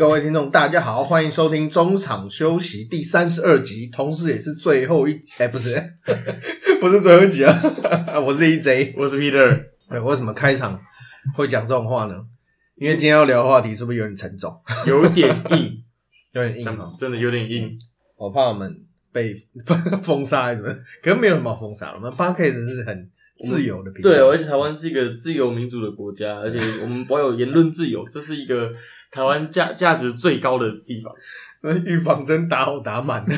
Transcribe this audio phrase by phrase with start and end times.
[0.00, 5.78] 各位听众，大家好，欢迎收听中场休息第三十二集，同时也是最后一集，哎，不是，
[6.80, 7.52] 不是最后一集啊！
[8.26, 9.62] 我是 EJ，我是 Peter。
[9.88, 10.80] 哎，为什么开场
[11.36, 12.14] 会讲这种话呢？
[12.76, 14.50] 因为今天要聊的话题是不是有点沉重？
[14.86, 15.70] 有点硬，
[16.32, 17.68] 有点硬哦，真的有点硬。
[18.16, 18.74] 我怕我们
[19.12, 19.36] 被
[20.02, 20.74] 封杀还是什么？
[21.02, 23.10] 可是没有什么封杀，我们 p a r k e 是很
[23.46, 23.92] 自由的。
[24.02, 28.72] 对，而且台湾是一个自由民主的国家，而且我们保有言论自由，这是一个。
[29.10, 31.12] 台湾价价值最高的地方，
[31.62, 33.36] 那预防针打好打满了，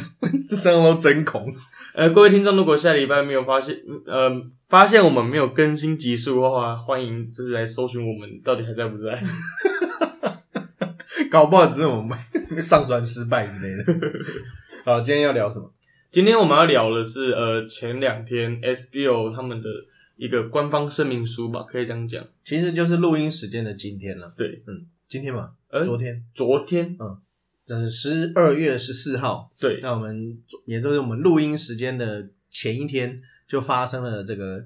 [0.49, 1.47] 这 身上都针孔。
[1.95, 4.31] 呃，各位听众，如果下礼拜没有发现，呃，
[4.69, 9.23] 发现我们没有更新集数的话，欢迎就是来搜寻我们到底还在不在。
[11.31, 12.17] 搞不好只是我们
[12.61, 13.85] 上传失败之类的。
[14.85, 15.73] 好，今天要聊什么？
[16.11, 19.69] 今天我们要聊的是呃，前两天 SBO 他们的
[20.17, 24.27] 一个官方声明书吧，可以这样讲，其实就是录音时间的今天了。
[24.37, 25.51] 对，嗯，今天嘛。
[25.69, 27.21] 呃昨天，昨天，嗯，
[27.67, 29.53] 这是十二月十四号。
[29.59, 34.65] 对，那我们也就是我们录音时间的前一天，就发生了这个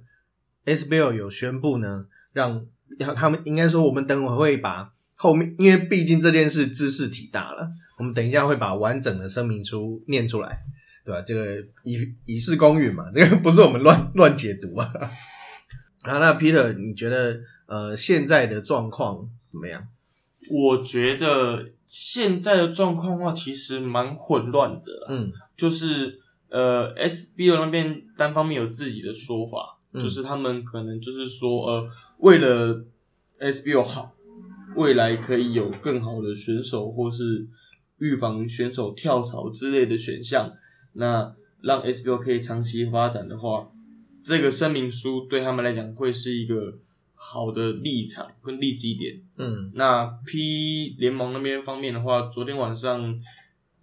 [0.64, 2.64] SBL 有宣布呢，让
[2.96, 10.60] 让他们应该说，我们等会会把后面，因为毕竟这件事知识体大了，我们等一下会把完整的声明书念出来，
[11.04, 11.20] 对吧？
[11.22, 14.86] 这个以以示公允嘛， 这个不是我们乱乱解读啊。
[16.06, 19.84] 啊，那 Peter，你觉得呃现在的状况怎么样？
[20.48, 25.06] 我觉得现在的状况话，其实蛮混乱的。
[25.08, 31.88] 嗯，就是呃，SBO 那边单方面有自己的说法，就是他们可能就是说，呃，
[32.18, 32.84] 为了
[33.40, 34.12] SBO 好，
[34.76, 37.46] 未来可以有更好的选手，或是
[37.98, 40.52] 预防选手跳槽之类的选项，
[40.92, 43.68] 那让 SBO 可以长期发展的话，
[44.22, 46.78] 这个声明书对他们来讲会是一个。
[47.16, 53.18] 好的立场跟立基点，嗯，那 P 联盟那边方面的话，昨天晚上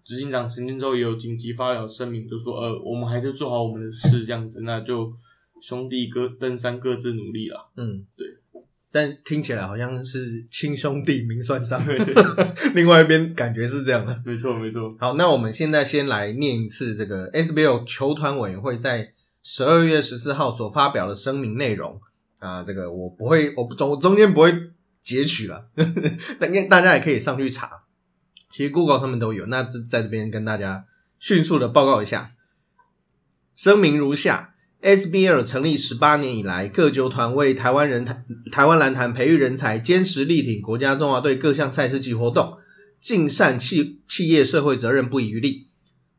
[0.05, 5.11] 执行长陈建州也有紧急发表声明，就说呃，我们还是做好我们的事，这样子，那就
[5.61, 8.27] 兄弟各登山各自努力了，嗯，对。
[8.95, 11.81] 但听起来好像是亲兄弟明算账，
[12.75, 14.05] 另外一边感觉是这样。
[14.05, 14.95] 的，没错没错。
[14.99, 19.11] 好，那我们现在先来念一次这个 SBL 球团委员会在
[19.41, 21.99] 十二月十四号所发表的声明内容。
[22.43, 24.53] 啊，这个我不会，我不中中间不会
[25.01, 25.69] 截取了，
[26.37, 27.83] 但大家也可以上去查，
[28.51, 29.45] 其实 Google 他们都有。
[29.45, 30.85] 那在这边跟大家
[31.19, 32.33] 迅速的报告一下，
[33.55, 42.57] 声明如下：SBL 成立十八年以来，各球团为台湾人台台湾篮坛培育人才，坚持力挺国家中华队各项赛事及活动，
[42.99, 45.69] 尽善企企业社会责任，不遗余力。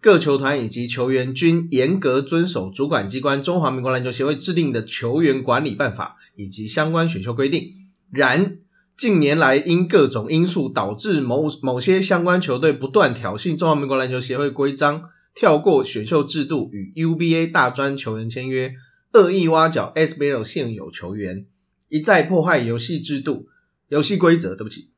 [0.05, 7.73] 各球团以及球员均严格遵守主管机关中华民国篮球协会制定的球员管理办法以及相关选秀规定。
[8.11, 8.59] 然
[8.99, 15.05] 近年来因各种因素导致某某些相关球队不断挑衅中华民国篮球协会规章，
[15.35, 18.75] 跳过选秀制度与 UBA 大专球员签约，
[19.15, 21.47] 恶意挖角 SBL 现有球员，
[21.89, 23.47] 一再破坏游戏制度、
[23.89, 24.55] 游戏规则。
[24.55, 24.91] 对不起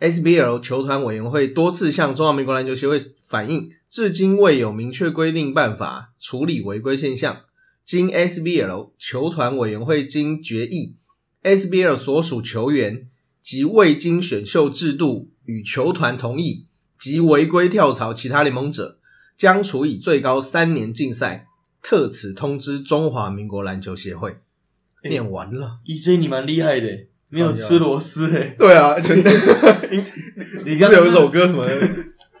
[0.00, 3.70] ，SBL 球团委员会多次向中华民国篮球协会反映。
[3.88, 7.40] 至今未有明确规定办法处理违规现象。
[7.84, 10.96] 经 SBL 球团委员会经决议
[11.42, 13.08] ，SBL 所属球员
[13.40, 16.66] 及未经选秀制度与球团同意
[16.98, 18.98] 及违规跳槽其他联盟者，
[19.38, 21.46] 将处以最高三年禁赛。
[21.80, 24.36] 特此通知中华民国篮球协会。
[25.08, 28.54] 念完了，EJ 你蛮厉害的，没有吃螺丝诶。
[28.58, 29.16] 对啊，全
[30.64, 31.66] 你刚有一首歌什么？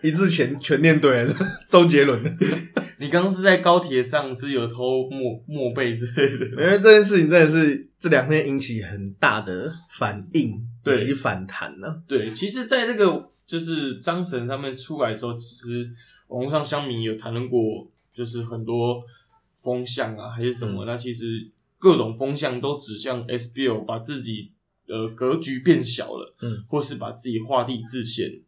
[0.02, 1.26] 一字前全念对，
[1.68, 2.30] 周杰伦的。
[3.00, 6.46] 你刚刚是在高铁上是有偷墨墨贝之类的？
[6.50, 12.00] 因为这件事情真的是这两天引起很大的反应以及反弹呢。
[12.06, 15.88] 对，其实，在这个就是章程上面出来之后，其实
[16.28, 19.02] 网络上乡民有谈论过，就是很多
[19.62, 20.84] 风向啊，还是什么？
[20.84, 21.24] 那其实
[21.78, 24.50] 各种风向都指向 SBL 把自己
[24.88, 28.40] 呃格局变小了，嗯，或是把自己画地自限。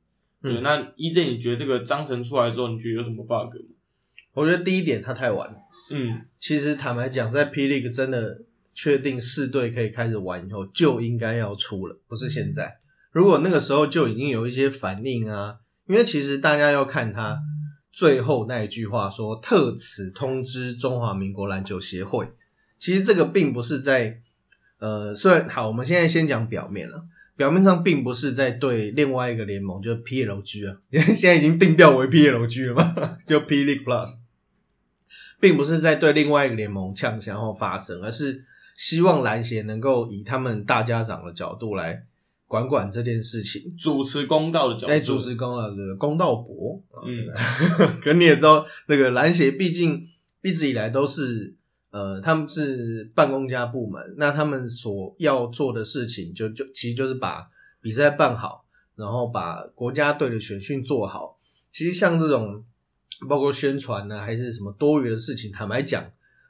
[0.43, 3.77] 对，那 EJ，你觉得这个章程出来之后，你觉得有什么 bug 吗？
[4.33, 5.57] 我觉得第一点，它太晚了。
[5.91, 8.43] 嗯，其实坦白讲，在 P League 真的
[8.73, 12.79] 确定四队可以开始玩以后，就应该要出了，不是现在。
[13.13, 15.57] 如果那个时候就已经有一些反应啊，
[15.87, 17.41] 因为其实大家要看他
[17.93, 22.29] 最后那一句话说“特此通知中华民国篮球协会”，
[22.79, 24.23] 其实这个并不是在
[24.81, 27.05] 呃，虽然好，我们现在先讲表面了。
[27.37, 34.17] 表面上并不是在对另外一个联盟，就是 PLG 啊， 现在已经定调为 PLG 了嘛， 就 P League Plus，
[35.41, 38.45] 并不是在对另外一个联盟呛响后发声，而是
[38.77, 42.03] 希望篮协能够以他们大家长的角度来
[42.47, 46.83] 管管这件事情，主持公道的角度，在主持公道的公道博。
[47.07, 47.25] 嗯，
[48.05, 50.07] 可你也知道，那个篮协毕竟
[50.43, 51.55] 一直以来都是
[51.91, 57.49] 呃，他们是办公家部门，那他们所要做的事情就就其实就是把
[57.81, 58.65] 比赛办好，
[58.97, 61.39] 然后把国家队的选训做好。
[61.73, 62.65] 其实像这种
[63.29, 66.05] 包括宣传呢，还是什么多余的事情，坦白讲，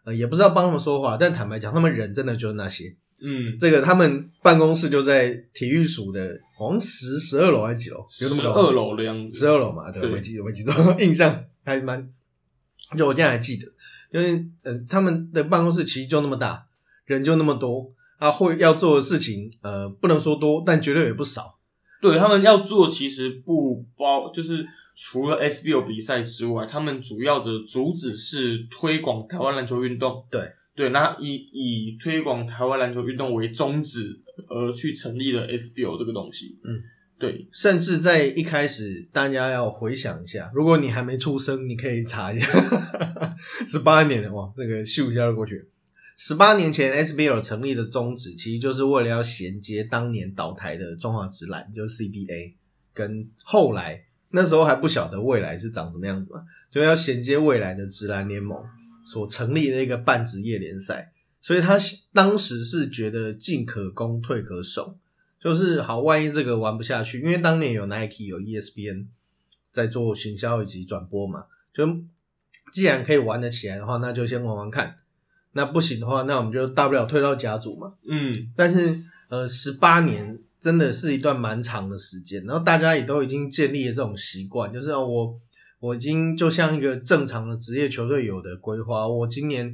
[0.04, 2.94] 呃，也不知道帮他们说话，但坦白讲，他们人真的就是那些。
[3.22, 8.06] 嗯，这个他们办公室就在体育署的好像十十二楼还是几楼？
[8.20, 8.52] 有那么高？
[8.52, 10.72] 二楼的样子，十二楼嘛，对，对我没记，我没记得，
[11.04, 12.10] 印象还蛮，
[12.96, 13.66] 就我现在还记得，
[14.12, 16.66] 因为呃，他们的办公室其实就那么大，
[17.06, 21.58] 人就那么多，啊，会要做的事情，呃，不能说多，但绝对也不少。
[22.00, 24.66] 对他们要做其实不包，就是
[24.96, 30.24] 除了 SBO 比赛之外，他们主要的主旨是推广台湾篮球运动。
[30.30, 34.18] 对对，那以以推广台湾篮球运动为宗旨
[34.48, 36.58] 而去成立了 SBO 这个东西。
[36.64, 36.82] 嗯，
[37.20, 42.48] 对，甚至在一开始，大家要回想一下，如果你还没出生，你可以查一下，
[43.68, 45.68] 十八年了哇，那个咻一下就过去。
[46.16, 52.54] 十八年前 SBL 成立的宗旨，其实就是为了要衔接当年倒台的中华职篮，就是 CBA，
[52.94, 58.58] 跟后来那时候还不晓得未来是长什么样子嘛，就要衔接未来的职篮联盟
[59.04, 61.12] 所成立的一个半职业联赛，
[61.42, 61.76] 所以他
[62.14, 64.96] 当时是觉得进可攻，退可守，
[65.40, 69.06] 就是好，万一这个玩不下去，因为当年有 Nike 有 ESPN
[69.72, 71.86] 在做行销以及转播嘛，就
[72.70, 74.98] 既然可以玩得起来的话，那就先玩玩看。
[75.52, 77.94] 那不行的话，那我们就大不了退到甲组嘛。
[78.06, 85.40] 嗯，但是呃，十八年真的是一段蛮长的时间，然后大家也都已经建立了这种习惯，就是、哦我
[85.80, 89.66] 我已经就像一个正常的职业球队有的规划，我今年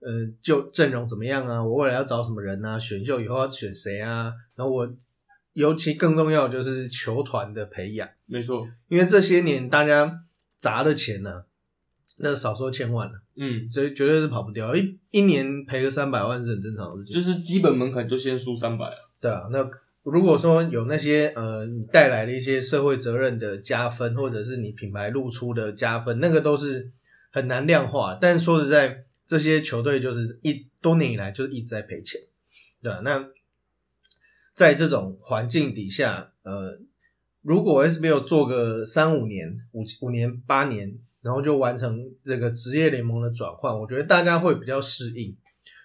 [0.00, 1.62] 呃就阵容怎么样啊？
[1.62, 2.78] 我未来要找什么人啊？
[2.78, 4.32] 选秀以后要选谁啊？
[4.56, 4.88] 然后我
[5.52, 8.66] 尤其更重要的就是球团的培养，没错。
[8.88, 10.22] 因为这些年大家
[10.58, 11.44] 砸的钱呢、
[12.18, 17.14] 那少说千万了，嗯，这绝对是跑不掉，一一年赔个三百万是很正常的事情。
[17.14, 18.94] 就是基本门槛就先输三百啊。
[19.20, 19.68] 对啊，那
[20.02, 26.90] 如果说有那些呃你带来的一些社会责任的加分，或者是你品牌露出的加分，那个都是
[27.30, 28.16] 很难量化。
[28.20, 32.20] 但说实在，这些球队就是一多年以来就是一直在赔钱，
[32.82, 33.24] 对啊，那
[34.60, 36.78] 在这种环境底下，呃，
[37.40, 45.34] 如果 SBL 做个三五年、五五年、八年，然后就完成这个职业联盟的转换，我觉得大家会比较适应，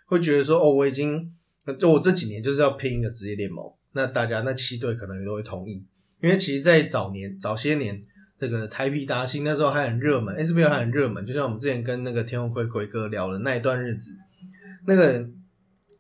[0.07, 1.33] 会觉得说，哦，我已经
[1.80, 5.81] 就我这几年就是要拼一个职业联盟，那大家那七队可能也都会同意，
[6.22, 8.04] 因为其实，在早年早些年，
[8.38, 14.12] 这个台皮达新那时候还很热门，SBL 还很热门，就像我们之前跟那个天虹葵葵哥聊的那一段日子，
[14.86, 15.25] 那个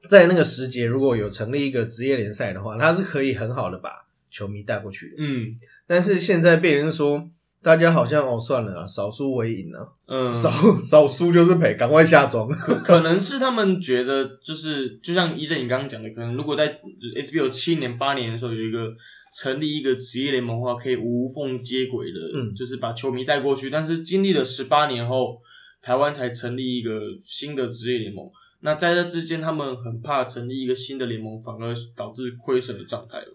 [0.09, 3.89] 在那个时节，如果有成立一个职业联赛的话，他是可以很好的把
[4.29, 5.15] 球迷带过去的。
[5.19, 5.55] 嗯
[5.87, 7.29] 但是现在被人说，
[7.61, 12.49] 大家好像哦算了啊，少输为赢啊，嗯，少 少输就是赔，赶快下庄。
[12.49, 16.79] 可能是他们觉得，就是就像医生你刚刚讲的，可能如果在
[17.21, 18.93] SBO 七年八年的时候有一个
[19.37, 23.69] 成立一个职业联盟的话，可以无缝接轨的，嗯就是把球迷带过去。
[23.69, 25.39] 但是经历了十八年后，
[25.81, 28.25] 台湾才成立一个新的职业联盟。
[28.65, 33.27] 那在这之间，他们很怕成立一个新的联盟，反而导致亏损的状态了。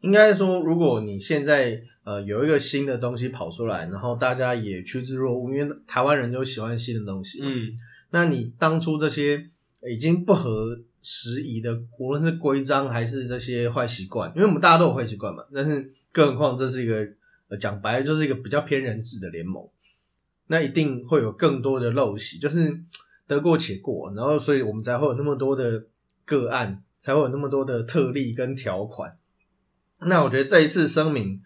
[0.00, 7.72] 应该说，如果你现在呃有一个新的东西跑出来，然后大家也趋之若鹜，因为台湾人都喜欢新的东西，嗯
[8.10, 9.50] 那你当初这些
[9.86, 17.06] 已经不合时宜的，无论是规章还是这些坏习惯，因为我们大家都有坏习惯嘛，但是更何况这是一个
[17.48, 19.68] 呃讲白了就是一个比较偏人治的联盟，
[20.46, 22.58] 那一定会有更多的陋习，就是
[23.26, 25.84] 得过且过，然后所以我们才会有那么多的
[26.24, 29.16] 个案，才会有那么多的特例跟条款。
[30.06, 31.40] 那我觉得这一次声明，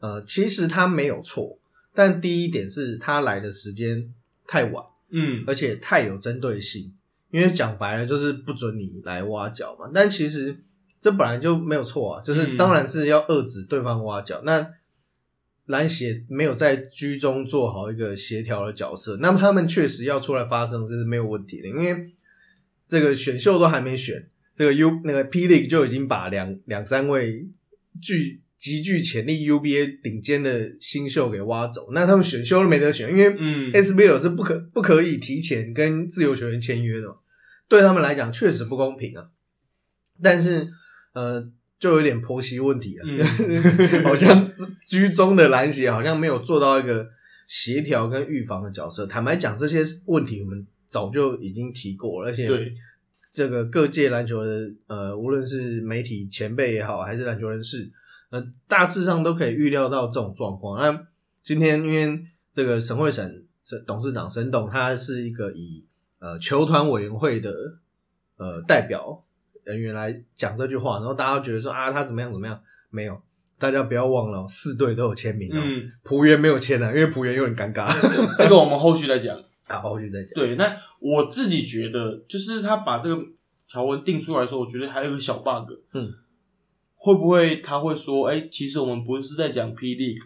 [0.00, 1.58] 呃，其实他没有错，
[1.94, 4.12] 但第一点是他来的时间
[4.46, 4.84] 太晚。
[5.16, 6.92] 嗯而且太有针对性，
[7.30, 9.88] 因为讲白了就是不准你来挖角嘛。
[9.94, 10.56] 但其实
[11.00, 14.42] 这本来就没有错啊，就是嗯当然是要遏制对方挖角。
[14.44, 14.66] 那
[15.66, 21.68] 篮协没有在居中做好一个协调的角色，那么他们确实要出来发声，这是没有问题的。
[21.68, 22.12] 因为
[22.86, 27.46] 这个选秀都还没选，这个 U 那个 P League 就已经把两两三位
[28.02, 37.16] 具极具潜力 UBA 顶尖的新秀给挖走，那他们选秀都没得选，因为嗯 SBL 是不可不可以提前跟自由球员签约的嘛，
[37.68, 39.28] 对他们来讲确实不公平啊。
[40.22, 40.68] 但是
[41.14, 44.50] 呃，就有点婆媳问题了，嗯 好像
[44.88, 47.08] 居中的篮协好像没有做到一个
[47.46, 49.06] 协调跟预防的角色。
[49.06, 52.72] 坦白讲，这些问题我们早就已经提过了，而且对，
[53.32, 57.90] 这个各界篮球的呃，无论是媒体前辈也好，还是篮球人士，
[58.30, 60.80] 呃，大致上都可以预料到这种状况。
[60.80, 61.06] 那
[61.42, 63.44] 今天因为这个沈会审
[63.86, 65.84] 董事长沈董，他是一个以
[66.20, 67.52] 呃球团委员会的
[68.36, 69.24] 呃代表
[69.64, 72.60] 人员来讲这句话，然后大家觉得说啊，他怎么样怎么样？
[72.90, 73.20] 没有，
[73.58, 75.60] 大家不要忘了，四队都有签名哦。
[75.60, 77.88] 嗯，浦原没有签啊，因为浦原有点尴尬。
[78.38, 79.36] 这个我们后续再讲。
[79.66, 80.30] 好，后续再讲。
[80.34, 83.22] 对，那我自己觉得，就是他把这个
[83.68, 85.72] 条文定出来的时候，我觉得还有个小 bug。
[85.94, 86.12] 嗯，
[86.94, 90.20] 会不会他会说，哎，其实我们不是在讲 P League。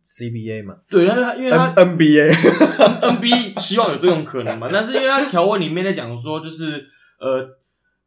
[0.00, 6.86] CBA 嘛，对，因为他因为他 N NBA NBA 希望有这种可能嘛，但是因为他条文里面在讲说，就是
[7.18, 7.57] 呃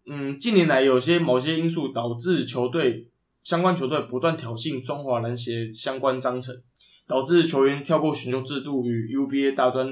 [0.05, 3.08] 嗯，近年来有些某些因素导致球队
[3.43, 6.55] 相关球队不断挑衅中华篮协相关章程，
[7.08, 9.88] 导致球员跳过选秀制度与 UBA 大专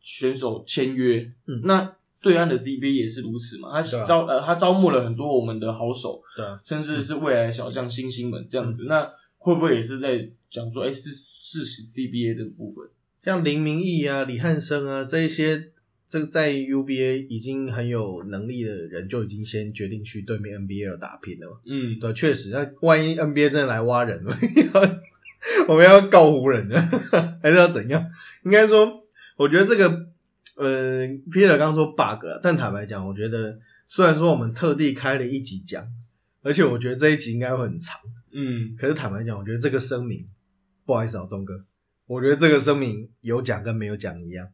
[0.00, 1.30] 选手签约。
[1.46, 12.88] 嗯那对岸的 CBA 也是如此嘛，他招、呃他招募了很多我们的好手，对啊，甚至是未来的小将新星们这样子，那会不会也是在讲说，哎、是是 CBA 的部分？
[13.24, 15.71] 像林明义啊、李汉生啊这一些，
[16.12, 21.56] 这个在 UBA 已经很有能力的人，就已经先决定去对面 NBA 打拼了嘛。
[21.64, 24.36] 嗯，对，确实，那万一 NBA 真的来挖人了，
[25.68, 26.78] 我们要告湖人呢，
[27.42, 28.04] 还是要怎样？
[28.44, 29.02] 应该说，
[29.38, 29.88] 我觉得这个，
[30.56, 35.82] 呃，Peter 刚刚说 bug 了，但坦白讲，我觉得虽然说我们特地开了一集讲，
[36.42, 37.98] 而且我觉得这一集应该会很长，
[38.32, 40.28] 嗯，可是坦白讲，我觉得这个声明，
[40.84, 41.64] 不好意思啊，东哥，
[42.04, 44.46] 我觉得这个声明有讲跟没有讲一样，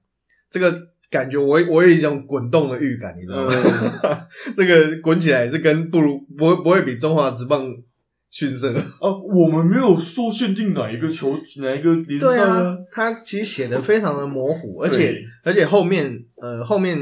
[0.48, 3.50] 这个感觉我我有一种滚动的预感，你知道吗？
[4.56, 7.74] 那个滚起来是跟不如不会不会比中华职棒
[8.30, 8.72] 逊色。
[8.74, 16.98] 啊，我们没有说限定哪一个球哪一个联赛对啊，他其实写的非常的模糊，而且而且后面呃后面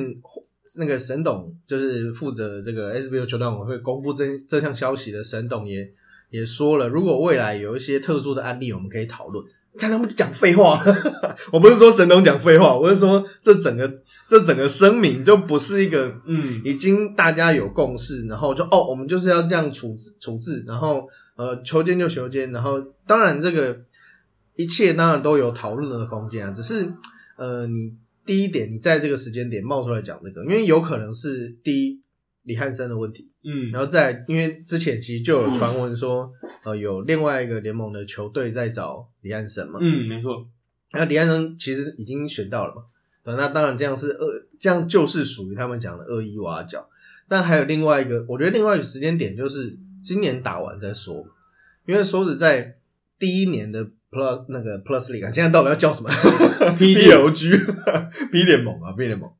[0.78, 5.90] 那个沈董就是负责这个 SBO 球团委员会公布这这项消息的沈董也
[6.30, 9.44] 也说了，如果未来有一些特殊的案例，我们可以讨论。
[9.76, 10.82] 看他们讲废话，
[11.52, 16.60] 我不是说神农讲废话，我是说这整个这整个声明就不是一个嗯。
[16.64, 23.78] 已经大家有共识，然后就哦，我们就是要这样处置处置，然后呃，求奸就求奸，然后当然这个
[24.56, 26.90] 一切当然都有讨论的空间啊，只是
[27.36, 27.92] 呃，你
[28.24, 32.00] 第一点，你在这个时间点冒出来讲这个，因为有可能是第一
[32.42, 36.32] 李汉生的问题，嗯，然后再因为之前其实就有传闻说，
[36.64, 40.44] 呃，有另外一个联盟的球队在找李安神嘛，嗯，没错，
[40.92, 42.82] 那李安神其实已经选到了嘛，
[43.22, 46.88] 对，那当然这样是恶，这样就是属于他们讲的恶意挖角。
[47.28, 51.30] 但还有另外一个，我觉得另外一个时间点就是今年打完再说嘛，
[51.86, 52.76] 因为说实在，
[53.18, 56.08] 第一年的 Plus 那个 Plus League 啊现在到底要叫什么
[56.78, 59.30] P PLG P 联盟啊 P 联盟，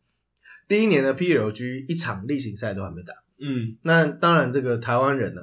[0.69, 3.15] 第一年的 PLG 一场例行赛都还没打。
[3.39, 5.43] 嗯那当然，这个台湾人呢，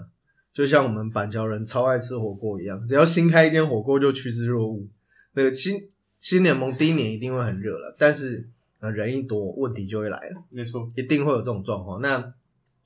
[0.53, 4.87] 就像我们板桥人超爱吃火锅一样，只要新开一间火锅就趋之若鹜。
[5.33, 5.87] 那个新
[6.19, 8.47] 新联盟第一年一定会很热了，但是
[8.79, 12.01] 呃人一多，问题就会来了，没错，一定会有这种状况。
[12.01, 12.33] 那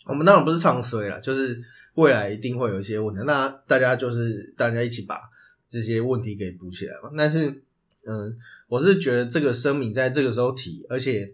[0.05, 1.61] 我们当然不是唱衰了，就是
[1.95, 5.19] 未来一定会有一些问题，那大家就是大家一起把
[5.67, 7.11] 这些问题给补起来嘛。
[7.17, 7.49] 但是，
[8.05, 8.37] 嗯，
[8.69, 11.33] 我是觉得这个声明在这个时候提，而且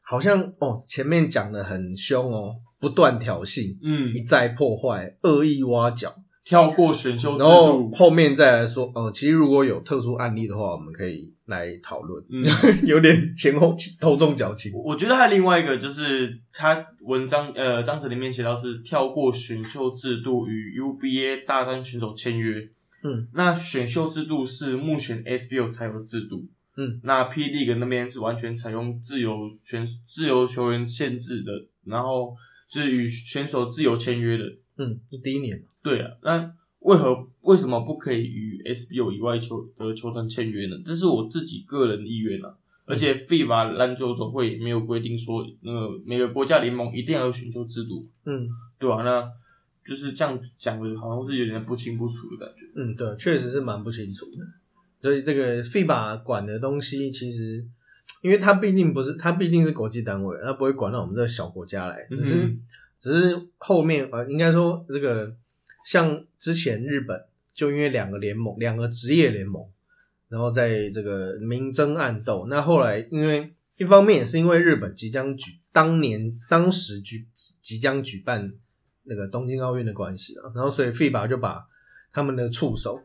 [0.00, 3.76] 好像哦前面讲的很凶哦，不断挑衅。
[3.82, 6.14] 嗯一，再破坏、恶意挖角，
[6.44, 12.22] 跳过选秀制然后度，后面再来说，呃，其实如果有特殊案例的话，我们可以来讨论。
[12.30, 12.44] 嗯。
[12.84, 14.70] 有点前后头重脚轻。
[14.74, 22.68] 我觉得还有另外一个，就是他文章呃章子里面写到是跳过选秀制度与 UBA 大单选手签约。
[23.02, 26.44] 嗯，那选秀制度是目前 SBO 才有制度。
[26.76, 31.52] 嗯，那 P League 那边是完全采用自由选自由球员限制的，
[31.84, 32.34] 然后
[32.80, 34.44] 是与选手自由签约的。
[34.76, 40.76] 嗯，第一年嘛，对啊，那为何为什么不可以与 SBO 以外球的球团签约呢？
[40.84, 42.56] 这是我自己个人意愿啊。
[42.86, 48.46] 而且 FIBA 篮球总会也没有规定说，那个每个国家联盟一定要有选秀制度，嗯
[48.78, 49.26] 对啊、那
[49.86, 52.66] 就是这样讲的，好像是有点不清不楚的感觉。
[52.74, 54.44] 嗯，对，确实是蛮不清楚的。
[55.00, 57.64] 所以这个 FIBA 管的东西，其实
[58.24, 62.06] 因为它毕竟不是，它毕竟是国际单位，它不会管到我们这个小国家来。
[62.08, 62.62] 只是、嗯
[62.96, 65.36] 只是后面呃，应该说这个
[65.84, 69.62] 像之前日本就因为两个联盟，两个职业联盟，
[70.30, 72.46] 然后在这个明争暗斗。
[72.48, 77.26] 那后来因为一方面也是因为日本即将举当年当时举
[77.60, 78.54] 即将举办
[79.02, 81.66] 那个东京奥运的关系了，然后所以 FIBA 就把
[82.10, 83.04] 他们的触手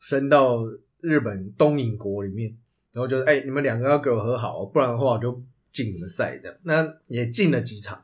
[0.00, 0.64] 伸到
[1.00, 2.56] 日本东瀛国里面，
[2.98, 5.40] 然后就哎、你们两个要给我和好，不然的话我就
[5.70, 6.56] 禁你们赛这样。
[6.64, 8.02] 那也禁了几场。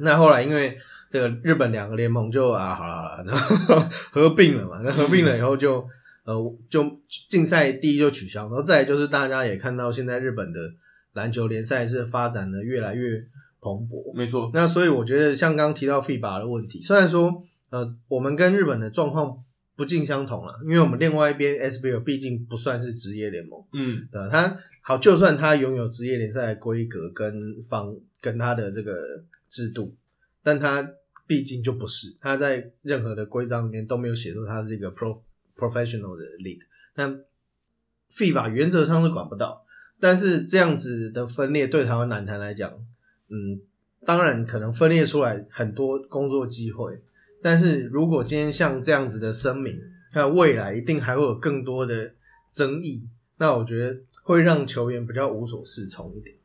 [0.00, 0.76] 那后来因为
[1.10, 5.82] 这个日本两个联盟就啊好了好了，然后 合并了嘛，那合并了以后就
[6.24, 6.34] 呃
[6.68, 6.84] 就
[7.30, 10.60] 竞赛第一就取消，然后再来就是大家也看到现在日本的
[11.14, 13.24] 篮球联赛是发展的越来越
[13.62, 19.42] 蓬勃，没错，那所以我觉得像刚刚提到 FIBA 的问题，虽然说呃我们跟日本的状况
[19.82, 24.28] 不尽相同了，因为我们另外一边 SBL 毕竟不算是职业联盟，嗯对吧？
[24.30, 29.92] 它好，就算它拥有职业联赛的规格跟方跟它的这个制度，
[30.40, 30.88] 但它
[31.26, 35.18] 毕竟就不是，它在任何的规章里面都没有写出它是一个 pro
[35.56, 36.62] professional 的 league。
[36.94, 37.24] 但
[38.12, 39.66] FIBA 原则上是管不到，
[39.98, 42.72] 但是这样子的分裂对台湾男坛来讲，
[43.30, 43.60] 嗯，
[44.06, 47.02] 当然可能分裂出来很多工作机会，
[47.42, 49.76] 但是如果今天像这样子的声明，
[50.14, 52.12] 那未来一定还会有更多的
[52.50, 53.02] 争议，
[53.38, 56.36] 那我觉得会让球员比较无所适从一点。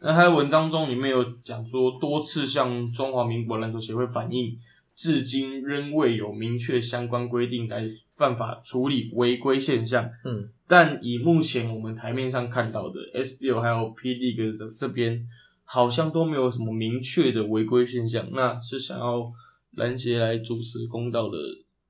[0.00, 4.58] 那他在文章中里面有讲说，多次向中华民国篮球协会反映，
[4.96, 10.10] 至今仍未有明确相关规定来办法处理违规现象。
[10.24, 15.24] 嗯，但以目前我们台面上看到的 SBL 还有 P League 这这边，
[15.64, 18.28] 好像都没有什么明确的违规现象。
[18.32, 19.32] 那是想要
[19.76, 21.38] 篮协来主持公道的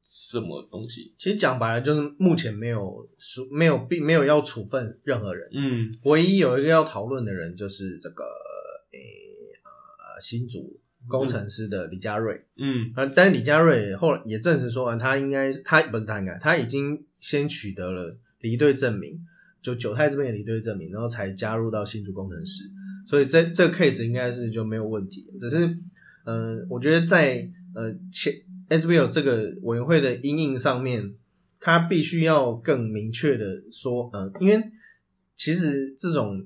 [0.04, 1.14] 什么东西？
[1.18, 8.24] 其实讲白了就是目前没有处没有并没有要处分任何人，嗯唯一有一个要讨论的人就是这个
[8.92, 8.98] 诶
[9.58, 12.44] 呃新竹工程师的李佳瑞。
[12.56, 19.18] 嗯啊，但是李佳瑞后来也证实说，完，他应该他不是他应该他已经先取得了离队证明，
[19.62, 22.64] 就九泰这边也离队证明，然后才加入到新竹工程师，
[23.06, 25.26] 所以这这个 case 应该是就没有问题。
[25.40, 25.76] 只是，
[26.24, 28.32] 呃，我觉得在呃前
[28.68, 31.14] SBL 这个委员会的阴影上面，
[31.60, 34.62] 他必须要更明确的说，呃，因为
[35.36, 36.44] 其实这种。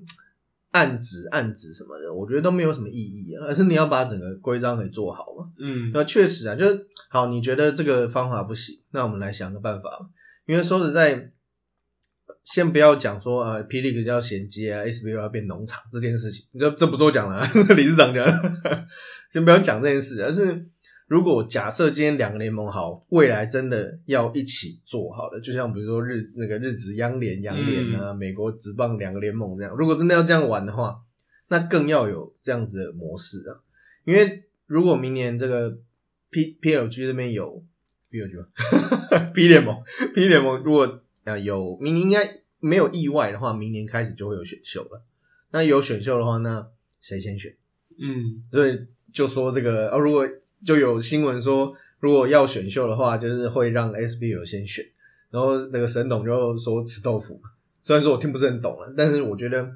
[0.72, 5.50] 暗指暗指什么的，我觉得都没有什么意义啊，而是你要把整个规章给做好嘛。
[5.58, 10.06] 嗯那确实啊，就是好，你觉得这个方法不行，那我们来想个办法吧。
[10.44, 11.32] 因为说实在，
[12.44, 18.26] 先不要讲说呃霹雳 e 要衔接啊，SBL 要变农场这件事情，这这不做讲了、啊， 理事长讲，
[19.32, 20.22] 先不要讲这件事。
[20.24, 20.68] 而是
[21.06, 30.98] 如果假设今天两个联盟好，未来真的要一起做好了，就像比如说日那个日职央联、洋联啊，美国职棒两个联盟这样，如果真的要这样玩的话，
[31.48, 33.60] 那更要有这样子的模式啊。
[34.04, 35.78] 因为如果明年这个
[36.30, 37.62] P PLG 这边有
[38.10, 38.46] PLG 吗？
[39.32, 39.80] P 联盟
[40.12, 45.04] P 联盟如果啊有明年应该没有意外的话，明年开始就会有选秀了。
[45.52, 46.68] 那有选秀的话，那
[47.00, 47.54] 谁先选？
[47.98, 48.78] 嗯所以
[49.12, 50.28] 就说这个啊，如果
[50.64, 54.84] 就有新闻说，如果要选秀的话，就是会让 SBL 先选，
[55.30, 57.50] 然后那个沈董就说吃豆腐嘛。
[57.82, 59.68] 虽然说我听不是很懂了，但是我觉得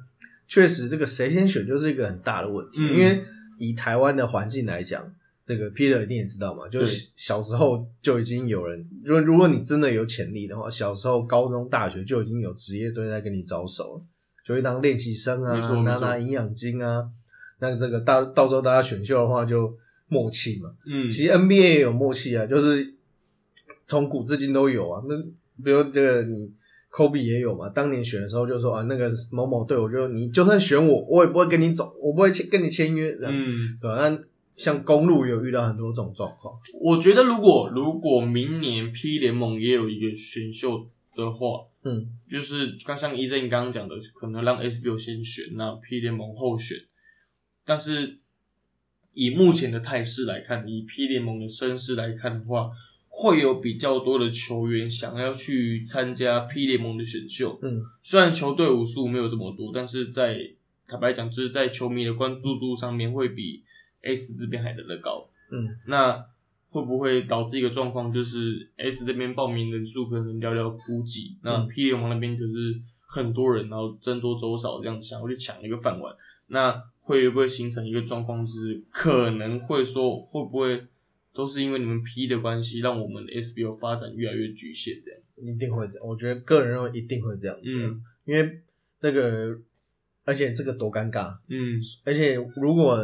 [0.47, 3.21] 确实这个谁先选就是一个很大的问题，嗯因为
[3.57, 5.13] 以台湾的环境来讲。
[5.43, 14.01] 这个 Peter 一定也知道嘛，就是小时候就已经有人，如果如果你真的有潜力的话，小时候、高中、大学就已经有职业队在跟你招手了，
[14.45, 17.05] 就会当练习生啊，拿拿营养金啊，
[17.59, 19.75] 那这个到到时候大家选秀的话就
[20.11, 20.69] 默契嘛。
[20.85, 22.93] 嗯，其实 NBA 也有默契啊，就是
[23.87, 25.01] 从古至今都有啊。
[25.07, 25.15] 那
[25.63, 26.51] 比如这个你
[26.91, 33.77] Kobe 也有嘛，当年选的时候就说啊，那个某某队，我就你就算选我，我也不会跟你走，我不会签跟你签约，这样、嗯。
[33.79, 34.21] 对吧、那
[34.57, 46.77] 像公路有遇到很多这种状况，我觉得如果如果明年 P 联盟也有一个选秀的话，嗯就是刚像伊正刚刚讲的，可能让 SBO 先选，那 P 联盟后选。
[47.65, 48.19] 但是
[49.13, 52.71] 以目前的态势来看，以 P 联盟的声势来看的话，
[53.09, 57.59] 会有比较多的球员想要去参加 P 联盟的选秀。
[57.61, 60.51] 嗯虽然球队武数没有这么多，但是在
[60.87, 63.63] 坦白讲，就是在球迷的关注度上面会比
[64.01, 65.27] S 这边还来得高。
[65.51, 66.25] 嗯那
[66.69, 76.15] 会不会导致一个状况，就是 S 这边报名人数可能寥寥无几，那嗯 P 联盟那边就是很多人，然后争多粥少这样子想要去抢一个饭碗，
[76.47, 80.85] 那会不会形成一个状况，就是可能会说会不会
[81.33, 85.19] 都是因为你们 P 的关系，让我们的 SBO 发展越来越局限这样？
[85.55, 86.05] 一定会这样。
[86.05, 88.61] 我觉得个人认为一定会这样，嗯因为
[88.99, 89.59] 这个，
[90.23, 93.03] 而且这个多尴尬，嗯而且如果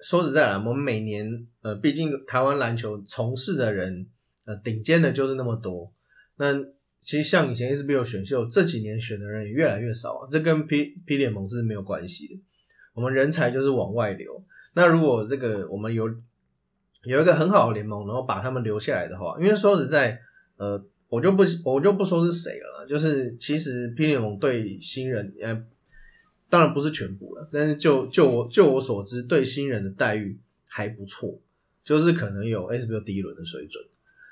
[0.00, 4.06] 说实在啦，我们每年呃，毕竟台湾篮球从事的人
[4.44, 5.92] 呃，顶尖的就是那么多。
[6.36, 6.54] 那
[7.00, 12.34] 其实像以前 SBL 选秀这几年选的人也越来越少啊，这跟 P P 联盟是没有关系的。
[12.94, 14.42] 我们人才就是往外流。
[14.74, 16.08] 那如果这个我们有
[17.04, 20.20] 有一个很好的联盟，然后把他们留下来的话，因为说实在，
[20.56, 25.62] 呃，我就不我就不说是谁了，就是其实 P 联盟对新人呃
[26.48, 31.38] 当然不是全部了，但是就就我就我所知，对新人的待遇还不错，
[31.84, 33.82] 就是可能有 SBO 第一轮的水准。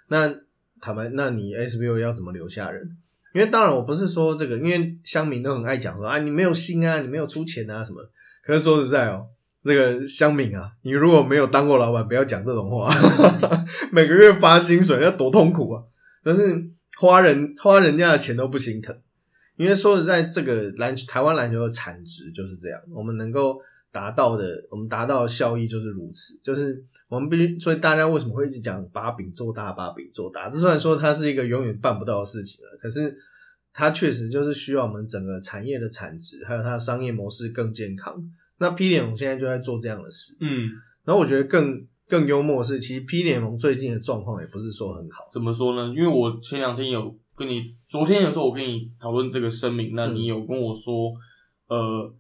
[0.09, 0.35] 那
[0.81, 2.97] 他们，那你 SBO 要怎么留下人？
[3.35, 8.09] 因为当然我不是说这个，因为乡民都很爱讲说啊，你没有心啊，你没有出钱啊什么。
[8.49, 9.27] 可是说实在哦，
[9.63, 12.91] 这个乡民啊，你如果没有当过老板，不要讲这种话。
[13.93, 15.83] 每个月发薪水要多痛苦啊！
[16.25, 16.43] 但是
[16.99, 18.99] 花人花人家的钱都不心疼。
[19.57, 23.61] 因为说实在，这个篮台湾篮球的产值就是这样，我们能够
[23.93, 30.49] 达到的，我们达到的效益就是如此，就是我们必须，所以大家为什么会一直讲把饼做大，把饼做大？
[30.49, 33.15] 这虽然说它是一个永远办不到的事情了，可是
[33.75, 38.15] 它确实就是需要我们整个产业的产值，还有它的商业模式更健康。
[38.59, 40.69] 那 P 联盟现在就在做这样的事，嗯，
[41.05, 45.95] 然后我觉得更更幽默的是，其实 P 联盟最近的状况也不是说很好，怎么说呢？
[45.97, 47.19] 因为我前两天有。
[47.39, 51.13] 跟你昨天有时候我跟你讨论这个声明，那你有跟我说，
[51.69, 52.13] 呃，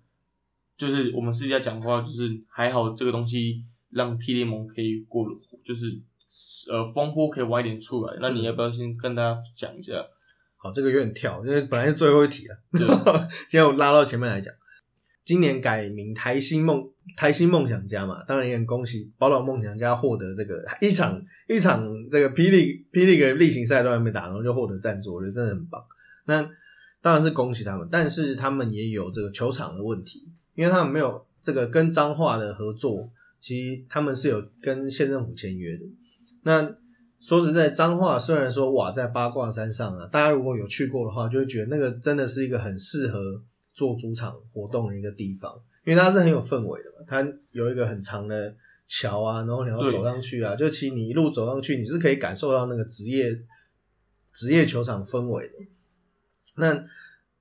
[0.77, 5.27] 就是我们私底下讲话，就是还好这个东西让 P 联盟可以过，
[5.65, 5.87] 就是
[6.71, 8.17] 呃风波可以晚一点出来。
[8.21, 9.95] 那你要不要先跟大家讲一下？
[10.57, 12.57] 好，这个有点跳，因为本来是最后一题了，
[13.51, 14.55] 现在我拉到前面来讲。
[15.29, 16.83] 今年改名台新梦
[17.15, 25.85] 台新梦想家嘛，当然也很恭喜宝岛梦想家获得这个一场一场这个霹雳霹雳个例行赛都还没打，然后就获得赞助，我觉得真的很棒。
[26.25, 26.41] 那
[27.03, 35.83] 当然是恭喜他们，但是他们也有这个球场的问题，因为他们没有这个跟彰化的合作，其实他们是有跟县政府签约的。
[36.45, 36.75] 那
[37.21, 43.43] 说实在，彰化虽然说哇在八卦山上啊，大家如果有去过的话，就会觉得那个真的是一个很适合。
[43.79, 46.97] 做主场活动的一个地方，因为它是很有氛围的嘛。
[47.07, 48.53] 它有一个很长的
[48.89, 53.41] 桥啊，然后你要走上去啊，就其实你一路走上去，你是可以感受到那个职业
[54.33, 55.55] 职业球场氛围的。
[56.57, 56.75] 那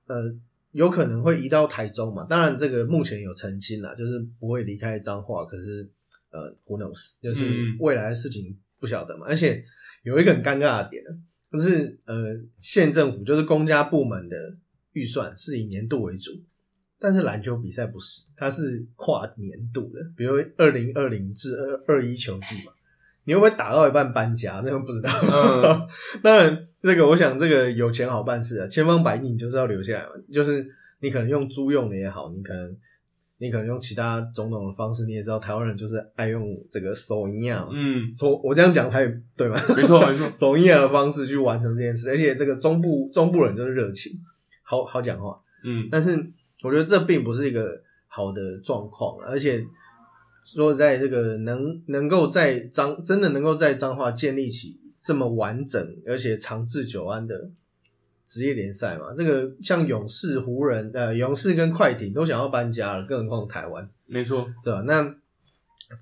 [0.06, 0.32] 呃，
[0.70, 2.24] 有可能会移到台中嘛？
[2.30, 5.44] 当然，这个目前有澄清了，就是不会离开彰化。
[5.44, 5.90] 可是
[6.30, 7.08] 呃，Who knows？
[7.20, 9.26] 就是未来的事情不晓得嘛。
[9.26, 9.64] 而且
[10.04, 11.02] 有一个很尴尬的点，
[11.50, 14.36] 就是呃，县政府就是公家部门的。
[14.98, 16.32] 预算是以年度为主，
[16.98, 22.72] 但是篮球比赛不是，它是跨年度的，比如二零二零至二二一球季嘛，
[23.24, 24.60] 你会不会打到一半搬家？
[24.64, 25.10] 那个不知道。
[26.22, 30.10] 当然，这个我想，这个有钱好办事啊，千方百计就是要留下来嘛。
[30.32, 30.66] 就是
[31.00, 32.76] 你可能用租用的也好，你可能
[33.38, 39.06] 你可能用其他种种的方式，你也知道台湾人就是爱用这个手一样，嗯，说我这样讲才
[39.36, 39.56] 对吗？
[39.76, 44.12] 没错没错，手一样的方式去完成这件事，而且这个中部中部人就是热情。
[44.68, 46.14] 好好讲话，嗯，但是
[46.62, 49.64] 我觉得这并不是一个好的状况，而且
[50.44, 57.50] 说在这个能能够在彰真的能够在彰化建立起这么完整而且长治久安的
[58.26, 64.82] 职业联赛嘛，这个像勇士、湖人、呃勇士跟快艇都想要搬家了，更何况台湾，没错，对吧？
[64.82, 65.14] 那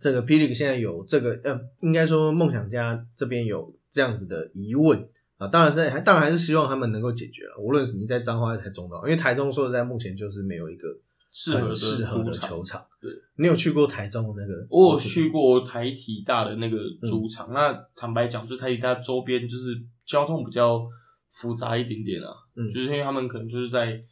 [0.01, 5.09] 这个霹雳现在有这个呃，应该说梦想家这边有这样子的疑问。
[5.39, 7.57] 啊，当然在还当然还是希望他们能够解决了。
[7.59, 10.89] 无论是你在彰化还是台中的，因为台中说实在目前就是没有一个
[11.31, 12.83] 适合适合的球场。
[13.01, 14.67] 对，你有去过台中的那个？
[14.71, 17.53] 我有去过台体大的那个主场。
[17.53, 20.87] 那坦白讲，就是台体大周边就是交通比较
[21.29, 22.29] 复杂一点点啊。
[22.55, 24.03] 嗯，就是因为他们可能就是在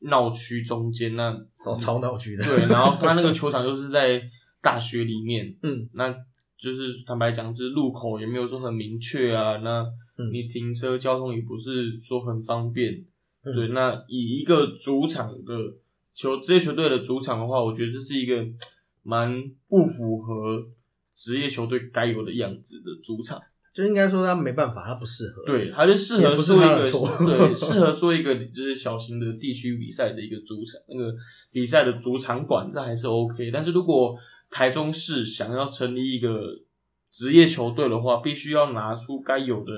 [0.00, 1.30] 闹区中间，那
[1.64, 2.44] 哦超闹区的。
[2.44, 4.22] 对，然后他那个球场就是在
[4.60, 5.56] 大学里面。
[5.62, 6.14] 嗯，那
[6.58, 9.56] 就是坦白讲，就是路口也没有说很明确啊。
[9.56, 9.82] 那
[10.30, 13.04] 你停车交通也不是说很方便，
[13.42, 13.68] 对。
[13.68, 15.74] 那以一个主场的
[16.14, 18.46] 球职业球队的主场的话，我觉得这是一个
[19.02, 20.64] 蛮不符合
[21.16, 23.42] 职业球队该有的样子的主场。
[23.72, 25.42] 就应该说他没办法，他不适合。
[25.46, 26.88] 对，他就适合做一个
[27.26, 31.12] 对，适合做一个就是小型的地区比赛的一个主场，那个
[31.50, 33.50] 比赛的主场馆这还是 OK。
[33.50, 34.16] 但是如果
[34.48, 36.56] 台中市想要成立一个
[37.10, 39.72] 职业球队的话，必须要拿出该有的。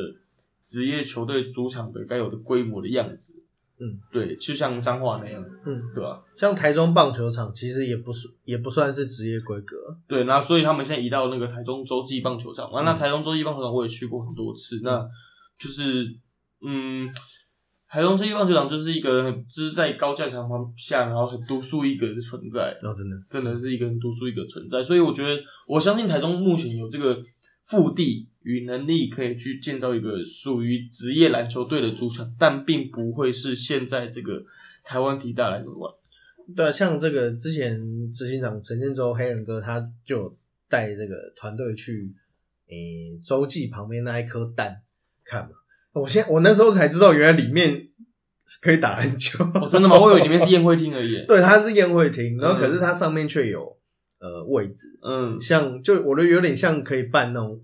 [0.66, 3.40] 职业球队主场的该有的规模的样子，
[3.78, 6.20] 嗯，对，就像彰化那样，嗯，对吧？
[6.36, 9.76] 像台中棒球场其实也不是，也不算是职业规格，
[10.08, 10.24] 对。
[10.24, 15.08] 那所以他们现在移到那个台中洲际棒球场，完，那台中洲际棒球场我也去过很多次，那
[15.56, 16.04] 就是，
[16.66, 17.08] 嗯，
[17.88, 27.22] 台中洲际棒球场就是一个就是在高架桥旁下，然后很独树一格的存在，哦，真的，真的是一个很独树一格存在，所以我觉得，我相信台中目前有这个。
[27.66, 34.44] 腹地与能力可以去建造一个属于职业篮球队的主场，但并不会是现在这个
[34.84, 35.92] 台湾体大篮球馆。
[36.54, 37.76] 对，像这个之前
[38.12, 40.36] 执行长陈建州黑人哥，他就
[40.68, 42.14] 带这个团队去
[42.68, 44.82] 诶洲际旁边那一颗蛋
[45.24, 45.50] 看嘛。
[45.92, 47.88] 我现我那时候才知道，原来里面
[48.46, 49.42] 是可以打篮球。
[49.54, 49.98] 哦，真的吗？
[49.98, 51.16] 我以为里面是宴会厅而已。
[51.26, 53.75] 对，它是宴会厅，然后嗯可是它上面却有
[54.26, 57.58] 呃位置，嗯，像就我觉得有点像可以办那种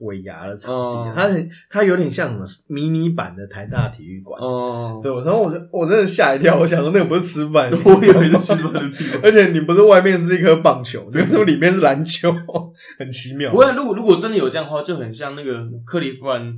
[0.00, 4.40] 尾牙的场地，哦它很它有点像什么迷你版的台大体育馆。
[4.40, 9.20] 哦，对，然后我就我真的吓一跳，我想说那个不是吃饭， 我以为是吃饭的地方。
[9.24, 12.32] 而且你不是外面是一颗棒球，你说里面是篮球，
[12.98, 13.56] 很奇妙不。
[13.56, 16.52] 过如果如果真的有这样的话，就很像那个克利夫兰。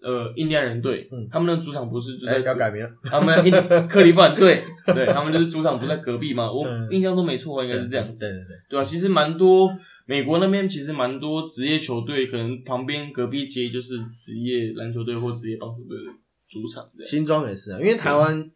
[0.00, 1.26] 呃，印第安人队，嗯。
[1.30, 2.82] 他们的主场不是就哎，在要改名。
[2.82, 3.50] 了， 他们印
[3.88, 4.62] 克利夫兰队，
[4.94, 6.86] 对他们就是主场不在隔壁嘛，我嗯。
[6.90, 9.68] 印象中没错，应该是这样子，对对对，对吧、其实蛮多
[10.06, 16.12] 美国那边其实蛮多职业球队，可能旁边隔壁街就是职业篮球队或职业棒球队的
[16.48, 17.10] 主场这样。
[17.10, 18.48] 新庄也是啊，因为台湾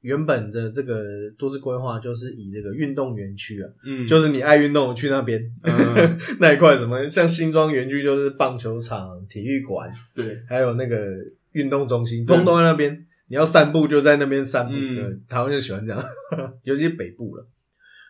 [0.00, 11.16] 原本的这个都市规划就是以这个运动园区啊，嗯，就是你爱运动去那边，嗯 那一块什么，像新庄园区就是棒球场、体育馆，对，还有那个
[11.52, 13.06] 运动中心，通通在那边。
[13.28, 16.04] 你要散步就在那边散步，嗯对台湾就喜欢这样，
[16.64, 17.46] 尤其是北部了。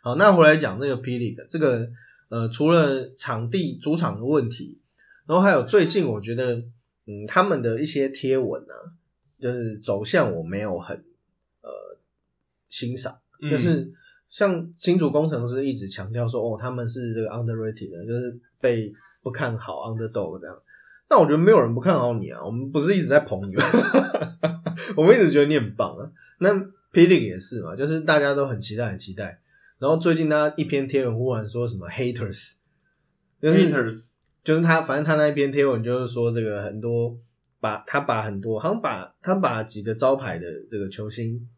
[0.03, 1.87] 好，那回来讲这个霹雳这个
[2.31, 4.79] 呃，除了场地主场的问题，
[5.27, 6.55] 然后还有最近我觉得，
[7.07, 8.75] 嗯，他们的一些贴文啊，
[9.39, 11.03] 就是走向我没有很呃
[12.71, 13.15] 欣赏。
[13.43, 13.93] 嗯就是
[14.31, 20.57] 像新竹工程师一直强调说，哦，他们是这个 underrated 的，就是被不看好 underdog 这样。
[21.09, 23.65] 但我觉得没有人不看好你啊，我们不是一直在捧你吗？
[24.97, 26.09] 我们一直觉得你很棒啊。
[26.39, 26.55] 那
[26.93, 29.41] 霹雳也是嘛，就是大家都很期待，很期待。
[29.79, 32.57] 然后最近他一篇贴文忽然说什么 haters，
[33.41, 34.13] 就是 haters，
[34.45, 37.19] 就是他，反正他那一篇贴文就是说这个很多
[37.59, 41.49] 把他把很多好像把他把几个招牌的这个球星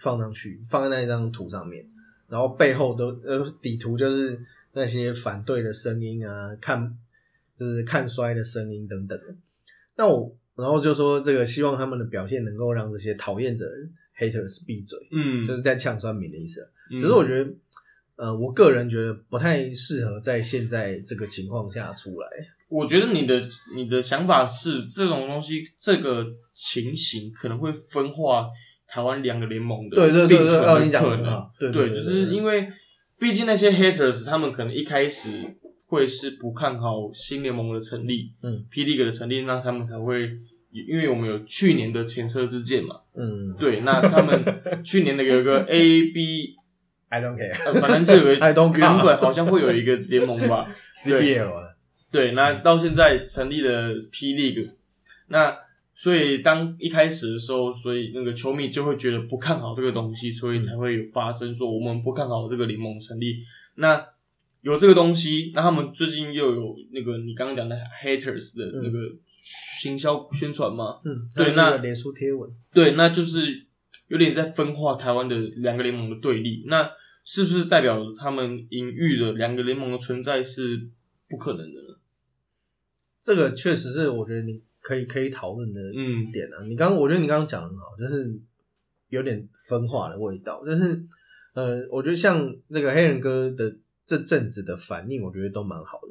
[0.00, 1.86] 放上去，放在那一张图上面，
[2.28, 4.40] 然后背后都呃底图就是
[4.72, 6.96] 那些反对的声音啊，看
[7.58, 9.34] 就是看衰的声音等等的。
[9.96, 17.50] 那我然后就说这个希望他们的表现能够让这些讨厌的人 haters 闭嘴，嗯，就是在呛酸民的意思只是我觉得，
[18.16, 22.28] 呃，我个人觉得不太适合在现在这个情况下出来。
[22.68, 23.40] 我觉得你的
[23.74, 28.48] 你的想法是这种东西，这个情形可能会分化
[28.90, 31.50] 台湾两个联盟的对对对对，并存哦，你的可能。
[31.58, 32.68] 对对，就是因为
[33.18, 35.30] 毕竟那些 haters 他们可能一开始
[35.86, 40.30] 会是不看好新联盟的成立，嗯，P League 的成立，那他们才会，
[40.72, 43.54] 因为我们有去年的前车之鉴嘛，嗯。
[43.58, 44.42] 对，那他们
[44.84, 50.66] 去年的有一个 A B，，I don't care 呃，反正就有一个 I don't care 原本好像会有一个联盟吧，
[51.04, 51.74] 对 CBL 啊，
[52.10, 54.70] 对，那到现在成立了 P League，
[55.28, 55.56] 那
[56.02, 63.44] 所以当一开始的时候，所以那个球迷就会觉得不看好这个东西，所以才会有发生说我们不看好这个联盟成立。
[63.74, 64.02] 那
[64.62, 69.14] 有这个东西，那他们最近又有那个你刚刚讲的 haters 的那个
[69.82, 71.02] 行销宣传嘛？
[71.04, 73.66] 嗯，对那脸书贴文，对，那就是
[74.08, 76.64] 有点在分化台湾的两个联盟的对立。
[76.66, 76.90] 那
[77.26, 80.88] 是不是代表他们隐喻的两个联盟的存在是
[81.28, 81.98] 不可能的呢？
[83.20, 86.62] 这个确实是我觉得你可以可以讨论的嗯点啊。
[86.66, 88.32] 你刚我觉得你刚刚讲的很好，就是
[89.08, 91.04] 有点分化的味道，就是
[91.54, 93.74] 呃，我觉得像这个黑人哥的
[94.06, 96.08] 这阵子的反应，我觉得都蛮好的。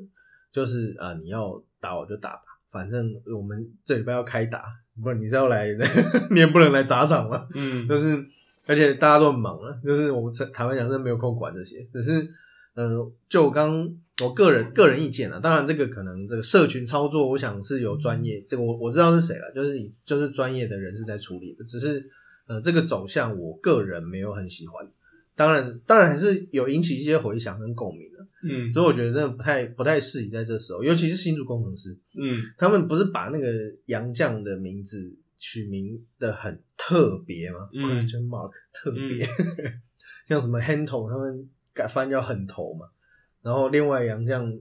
[0.52, 4.66] 就是啊、你要打我就打吧，反正我们这礼拜要开打，
[5.02, 5.68] 不然你是要来，
[6.32, 7.48] 你也不能来砸场嘛。
[7.54, 8.18] 嗯就是
[8.66, 12.28] 而且大家都很忙啊，就是我们台湾讲真的没有空管这些，只是
[12.80, 22.10] 呃，就我刚我个人个人意见啊，当然这个可能这个社群操作，我想是有专业，这个我我知道是谁了，就是以就是专业的人士在处理的，只是
[22.48, 24.88] 呃这个走向我个人没有很喜欢，
[25.36, 28.72] 当然当然还是有引起一些回响跟共鸣的，嗯。
[28.72, 32.42] 所以我觉得真的不太不太适宜在这时候，尤其是新竹工程师，嗯。
[32.58, 33.48] 他们不是把那个
[33.88, 37.70] 杨绛的名字取名的很特别吗？
[37.74, 38.08] 嗯。
[38.08, 39.28] Question mark 特别，
[40.30, 42.88] 像什么 Hento 他们改翻叫狠头嘛，
[43.42, 44.60] 然后另外杨绛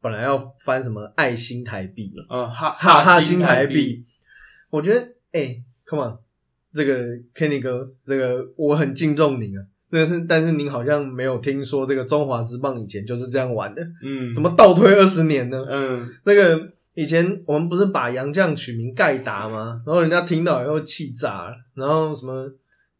[0.00, 4.04] 本来要翻什么爱心台币嘛，呃哈哈哈新新台币，
[4.70, 5.00] 我觉得
[5.32, 6.18] 哎、c o m e on，
[6.74, 9.64] 这个 Kenny 哥，这个我很敬重您啊。
[9.88, 15.64] 但是，但是您好像没有听说这个中华之棒以前就是这样玩的，嗯，怎么倒退二十年呢？
[15.70, 19.80] 嗯那个以前我们不是把杨绛取名盖达吗？
[19.86, 22.52] 然后人家听到以后气炸了，然后什么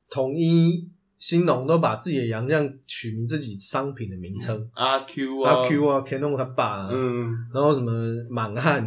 [0.09, 5.50] 统一、兴农都把自己的杨绛取名自己商品的名称，阿 Q 啊。
[5.50, 7.46] 阿 Q 啊，Canon 他爸啊，嗯。
[7.55, 7.92] 然后什么
[8.29, 8.87] 满汉，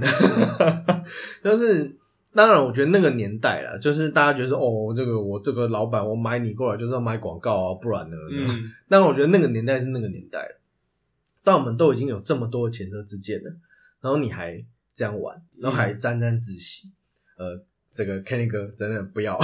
[1.44, 1.96] 就是
[2.34, 8.16] 当然，我觉得那个年代啦，就是大家觉得说哦，这个我这个老板我买你过来就是要买广告啊，不然呢？
[8.32, 8.72] 嗯。
[8.88, 10.60] 但我觉得那个年代是那个年代了，
[11.44, 13.52] 但我们都已经有这么多的前车之鉴了，
[14.02, 14.64] 然后你还
[14.94, 16.92] 这样玩，然后还沾沾自喜，
[17.38, 17.64] 呃，
[18.00, 19.38] 这个 Kenny 哥真的不要。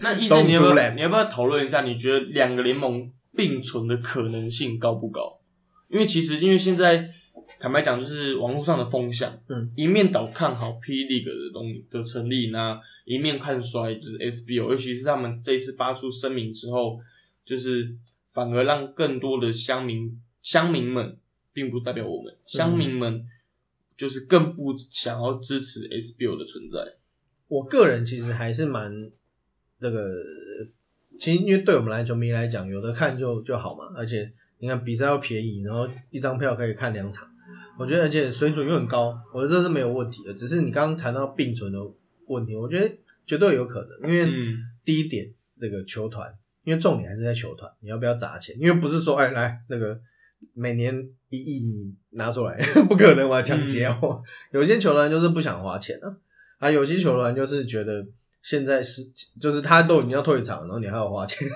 [0.00, 1.82] 那 意思你要不要你要不要讨论一下？
[1.82, 5.38] 你觉得两个联盟并存的可能性高不高？
[5.88, 7.08] 因为其实因为现在
[7.60, 16.98] 坦白讲，就是网络上的风向，嗯，一面倒看好 P League 的东的成立，那一面看衰就是 SBO，尤其是他们这一次发出声明之后，
[17.44, 17.94] 就是
[18.32, 21.16] 反而让更多的乡民乡民们，
[21.52, 23.24] 并不代表我们乡民们，
[23.96, 26.96] 就是更不想要支持 SBO 的存在。
[27.52, 29.10] 我个人其实还是蛮
[29.78, 30.10] 这个，
[31.18, 37.28] 其实因为对我们篮球迷来讲，有的看就就好嘛，而且你看比赛又便宜，然后一张票可以看两场，
[37.78, 40.32] 我觉得而且水准又很高，我觉得这是没有问题的。
[40.32, 41.78] 只是你刚刚谈到并存的
[42.26, 42.90] 问题，我觉得
[43.26, 46.32] 绝对有可能，因为嗯第一点，这个球团，
[46.64, 48.56] 因为重点还是在球团，你要不要砸钱？
[48.58, 50.00] 因为不是说哎来那个
[50.54, 54.22] 每年一亿你拿出来， 不可能嘛，抢劫哦。
[54.52, 56.16] 有些球团就是不想花钱啊，
[56.62, 58.06] 啊，有些球团就是觉得
[58.40, 59.02] 现在是
[59.40, 61.48] 就是他都已经要退场，然后你还要花钱，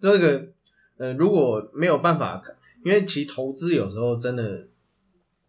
[0.00, 0.48] 这个
[0.96, 2.42] 呃如果没有办法，
[2.82, 4.66] 因为其实投资有时候真的，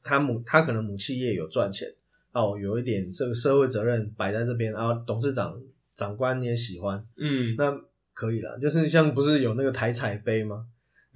[0.03, 1.93] 他母他可能母企业有赚钱。
[2.33, 5.57] 哦，有一点这个社会责任摆在这边，然后董事长
[5.95, 7.73] 长官你也喜欢，嗯，那
[8.13, 8.59] 可以了。
[8.59, 10.65] 就是像不是有那个台彩杯吗？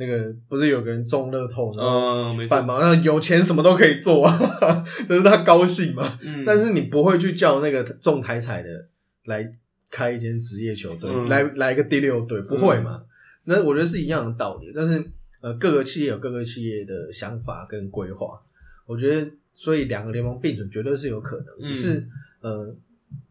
[0.02, 4.36] 那个不是有个人中乐透，然后嗯，没错，办嘛，那有钱什么都可以做啊，
[5.08, 6.18] 就是他高兴嘛。
[6.24, 8.88] 嗯，但是你不会去叫那个中台彩的
[9.26, 9.52] 来
[9.92, 13.04] 开一间职业球队，嗯来来一个第六队，不会嘛？
[13.44, 14.72] 那我觉得是一样的道理。
[14.74, 15.04] 但是
[15.42, 18.42] 呃，各个企业有各个企业的想法跟规划，
[18.88, 21.46] 我觉得所以两个联盟并存绝对是有可能。
[21.60, 22.08] 嗯只是
[22.42, 22.76] 呃，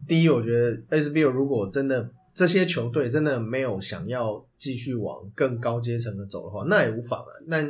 [0.06, 2.08] 第一，我觉得 SBL 如果真的
[2.40, 7.28] 这些球队真的没有想要继续往更高阶层的走的话，那也无妨啊。
[7.46, 7.62] 那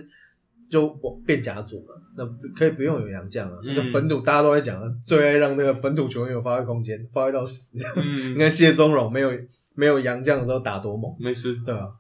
[0.71, 0.89] 就
[1.27, 3.59] 变甲组嘛，那可以不用有洋将啊。
[3.65, 7.67] 嗯那个本土大家都在讲啊，最爱让那个本土球员有发挥空间，发挥到死。
[7.73, 9.33] 你嗯， 看谢宗荣没有
[9.75, 11.57] 没有洋将的时候打多猛，没事。
[11.67, 11.93] 对吧？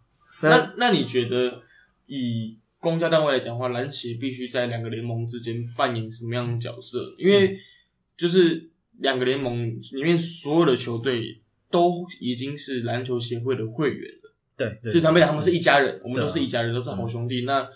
[0.42, 1.60] 那那你觉得
[2.06, 7.12] 以公家单位来讲的话，篮协必须在两个联盟之间扮演什么样的角色？
[7.18, 7.58] 因为
[8.16, 17.42] 就是两个联盟里面所有的球队都已经是篮球协会的会员了，对，对就坦白讲，他们是一家人，我们都是一家人，都是好兄弟。
[17.42, 17.68] 那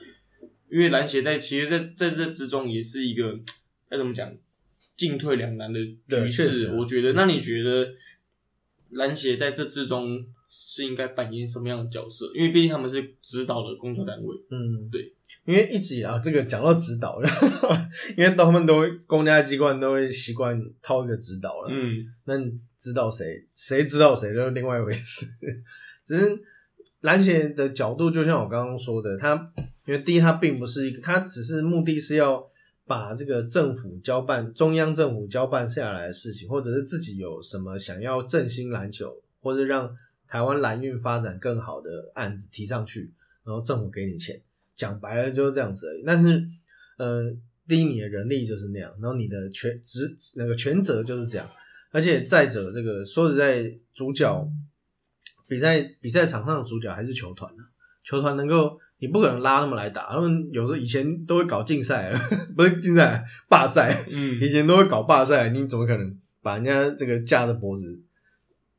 [0.68, 3.38] 因为篮协在其实在在这之中也是一个
[3.88, 4.36] 该怎么讲
[4.96, 5.78] 进退两难的
[6.08, 7.12] 局势，我觉得。
[7.12, 7.94] 那你觉得
[8.90, 12.32] 篮协在这之中是应该扮演什么样的角色？
[12.34, 14.36] 因为毕竟他们是指导的工作单位。
[14.50, 15.12] 嗯，对，
[15.44, 17.28] 因为一直以来啊，这个讲到指导了，
[18.16, 22.06] 因为他们都公家机关都会习惯套一个指导了，嗯。
[22.24, 25.26] 那你知道谁，谁知道谁，就是另外一回事。
[26.04, 26.38] 只是
[27.00, 29.52] 篮协的角度，就像我刚刚说的，他
[29.86, 32.46] 因为第一，他并不是一个，他只是目的是要
[32.86, 39.94] 把这个政府交办、中央政府交办下来的事情，或者是自己有什么想要振兴篮球，或者让
[40.26, 43.12] 台湾篮运发展更好的案子提上去，
[43.44, 44.40] 然后政府给你钱，
[44.76, 46.02] 讲白了就是这样子而已。
[46.06, 46.42] 但是，
[46.98, 47.34] 呃，
[47.66, 51.48] 第一，你的人力就是那样，然后你的权职那个权责就是这样。
[51.90, 54.48] 而且再者，这个说实在，主角
[55.46, 57.62] 比赛比赛场上的主角还是球团啊
[58.02, 62.12] 球团能够，你不可能拉他们来打，他们有时候以前都会搞竞 赛，
[62.56, 68.02] 不是竞赛，罢赛，嗯以前都会搞罢赛，你怎么可能把人家这个架着脖子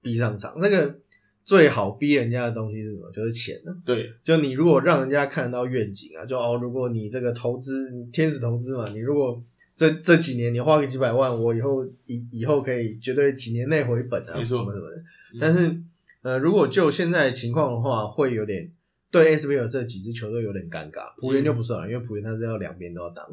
[0.01, 0.53] 逼上场？
[0.59, 0.99] 那个
[1.45, 3.11] 最好逼人家的东西是什么？
[3.11, 9.41] 就是钱呢、对，就你如果让人家看得到愿景啊，就哦，如果你这个投资天使投资嘛，你如果
[9.75, 14.95] 这这几年你花个几百万，我以后以以后可以绝对几年内回本啊，什么什么的。
[14.97, 15.79] 嗯但是
[16.23, 18.71] 呃，如果就现在情况的话，会有点
[19.11, 21.13] 对 SBL 这几支球队有点尴尬。
[21.19, 23.23] 浦原就不算了，因为浦原他是要两边都要当。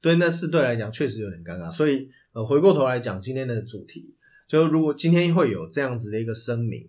[0.00, 1.70] 对那四队来讲，确实有点尴尬。
[1.70, 4.14] 所以呃，回过头来讲今天的主题，
[4.48, 6.88] 就如果今天会有这样子的一个声明，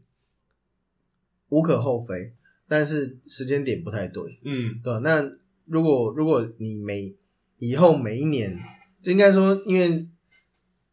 [1.52, 2.34] 无可厚非，
[2.68, 4.40] 但是时间点不太对。
[4.44, 5.00] 嗯对吧？
[5.00, 5.22] 那
[5.66, 7.16] 如果如果你每
[7.60, 8.58] 以后每一年，
[9.02, 10.08] 就应该说，因为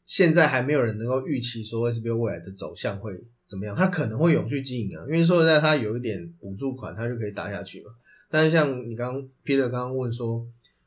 [0.04, 3.12] 现在还没有人能够预期说 SBO 未来的走向会
[3.46, 5.04] 怎么样，它可能会永续经营啊。
[5.06, 7.90] 因为说实在，它有一点补助款，它就可以打下去嘛。
[8.30, 10.46] 但是像你刚刚 Peter 刚刚问说，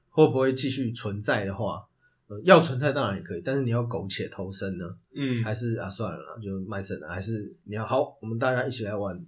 [0.10, 1.84] 会不会继续存在的话，
[2.28, 4.86] 呃，要存在当然也可以，但是你要苟且偷生呢，
[5.16, 9.20] 嗯还是啊算了啦，就卖肾了，还是你要好，我们大家一起来玩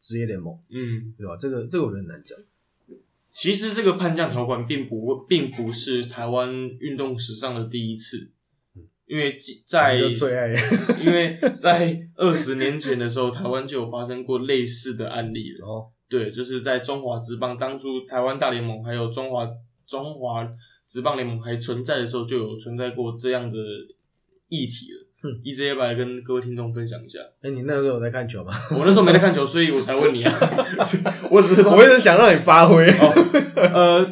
[0.00, 1.36] 职业联盟，嗯，对吧？
[1.36, 2.38] 这个这个我觉得很难讲。
[3.32, 8.30] 其实这个叛将条款并不并不是台湾运动史上的第一次，
[9.06, 10.48] 因为在最爱
[11.00, 15.66] 因为在二十年前的时候，台湾就有发生过类似的案例了。
[15.66, 19.48] 哦，对，就是在中华职棒当初台湾大联盟还有中华
[19.86, 20.46] 中华
[20.88, 23.58] 职棒联盟还存在的时候，就有存在过这样的
[24.48, 24.99] 议题了。
[25.22, 27.18] 嗯，EJ 来跟各位听众分享一下。
[27.42, 28.52] 哎、你那个时候有在看球吗？
[28.72, 30.32] 我那时候没在看球，所以我才问你啊。
[31.30, 32.86] 我只是 我一直想让你发挥。
[33.56, 34.04] 呃，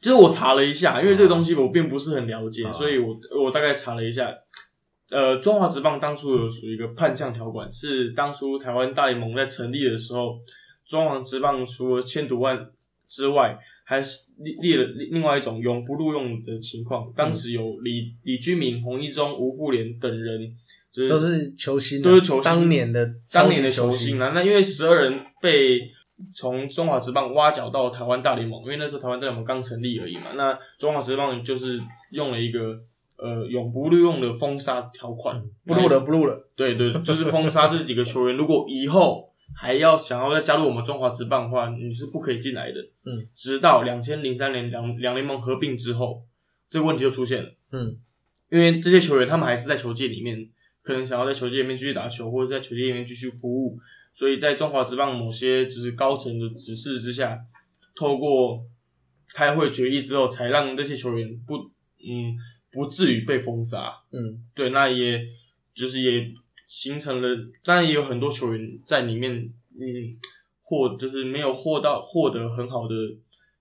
[0.00, 4.30] 就是我查了一下，因为这个东西我并不是很了解，啊所以我我大概查了一下。
[5.08, 10.36] 呃，中华职棒当初有属于一个叛将条款，是当初台湾大联盟在成立的时候，
[10.84, 12.58] 中华职棒除了千赌万
[13.08, 13.56] 之外，
[13.88, 17.06] 还是列列了另外一种永不录用的情况。
[17.14, 20.40] 当时有李李居明、洪一中、吴富连等人，
[20.92, 24.32] 就是都是球星啊，都是球星当年的当年的球星啊。
[24.34, 25.80] 那因为十二人被
[26.34, 30.32] 从中华职棒挖角到台湾大联盟，因为那时候台湾大联盟刚成立而已嘛。
[30.34, 31.80] 那中华职棒就是
[32.10, 32.76] 用了一个
[33.18, 36.48] 呃永不录用的封杀条款，不录了，不录了。
[36.56, 38.36] 对对，就是封杀这几个球员。
[38.36, 42.80] 如果以后还要想要再加入我们中华职棒的话，你是不可以进来的。
[43.04, 46.24] 嗯，直到两千零三年两两联盟合并之后，
[46.68, 47.54] 这个问题就出现了。
[47.72, 47.98] 嗯，
[48.50, 50.48] 因为这些球员他们还是在球界里面，
[50.82, 53.78] 可能想要在球界里面继续打球，或者在球界里面继续服务，
[54.12, 57.38] 所以在中华职棒某些就是高层的指示之下，
[57.94, 58.64] 透过
[59.32, 62.36] 开会决议之后，才让这些球员不嗯
[62.70, 63.92] 不至于被封杀。
[64.12, 65.20] 嗯，对，那也
[65.74, 66.30] 就是也
[66.66, 67.28] 形成了，
[67.64, 69.84] 当然也有很多球员在里面，嗯，
[70.62, 72.94] 获就是没有获到获得很好的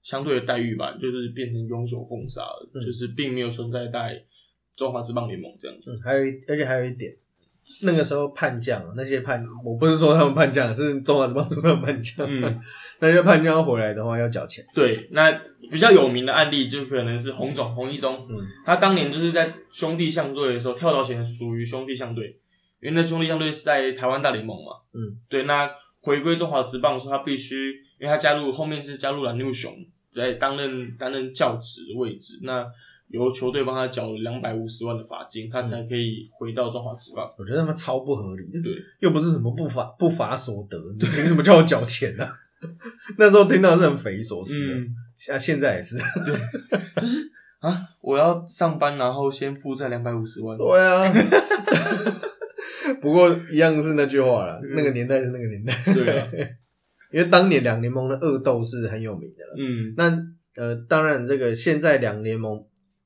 [0.02, 4.24] 相对的待遇吧，就是变成永久封杀了，嗯就是并没有存在在
[4.76, 5.94] 中华职棒联盟这样子。
[5.94, 7.16] 嗯，还有一，而且还有一点，
[7.84, 12.28] 那个时候叛将啊，那些叛，我不是说他们叛将，是中华职棒出他们叛将。
[12.28, 12.60] 嗯，
[13.00, 14.66] 那些叛将回来的话要缴钱。
[14.74, 15.32] 对，那
[15.72, 18.36] 比较有名的案例就可能是洪总洪一中，嗯
[18.66, 22.40] 他当年就是在兄弟象队的时候跳槽前属于兄弟象队，
[22.86, 25.68] 因为那兄弟相对是在台湾大联盟嘛，嗯，对，那
[26.02, 29.76] 回归中华职棒的时候，他必须，因为他加入后面是加入了牛熊，
[30.14, 32.64] 来担任担任教职位置，那
[33.08, 37.28] 由球队帮他缴了两百五十万的罚金，他才可以回到中华职棒。
[37.38, 38.44] 我觉得他们超不合理。
[38.52, 42.32] 的，对，又不是什么不法不法所得，你凭什么叫我缴钱呢、啊？
[43.18, 45.98] 那时候听到是很匪夷所思的，嗯，像、现在也是。
[46.98, 51.04] 就是啊，我要上班，然后先负债两百五十万，对啊，
[53.02, 56.28] 不过一样是那句话了，那个年代是那个年代，对啊，
[57.12, 59.56] 因为当年两联盟的恶斗是很有名的了。
[59.58, 62.64] 嗯，那呃，当然这个现在两联盟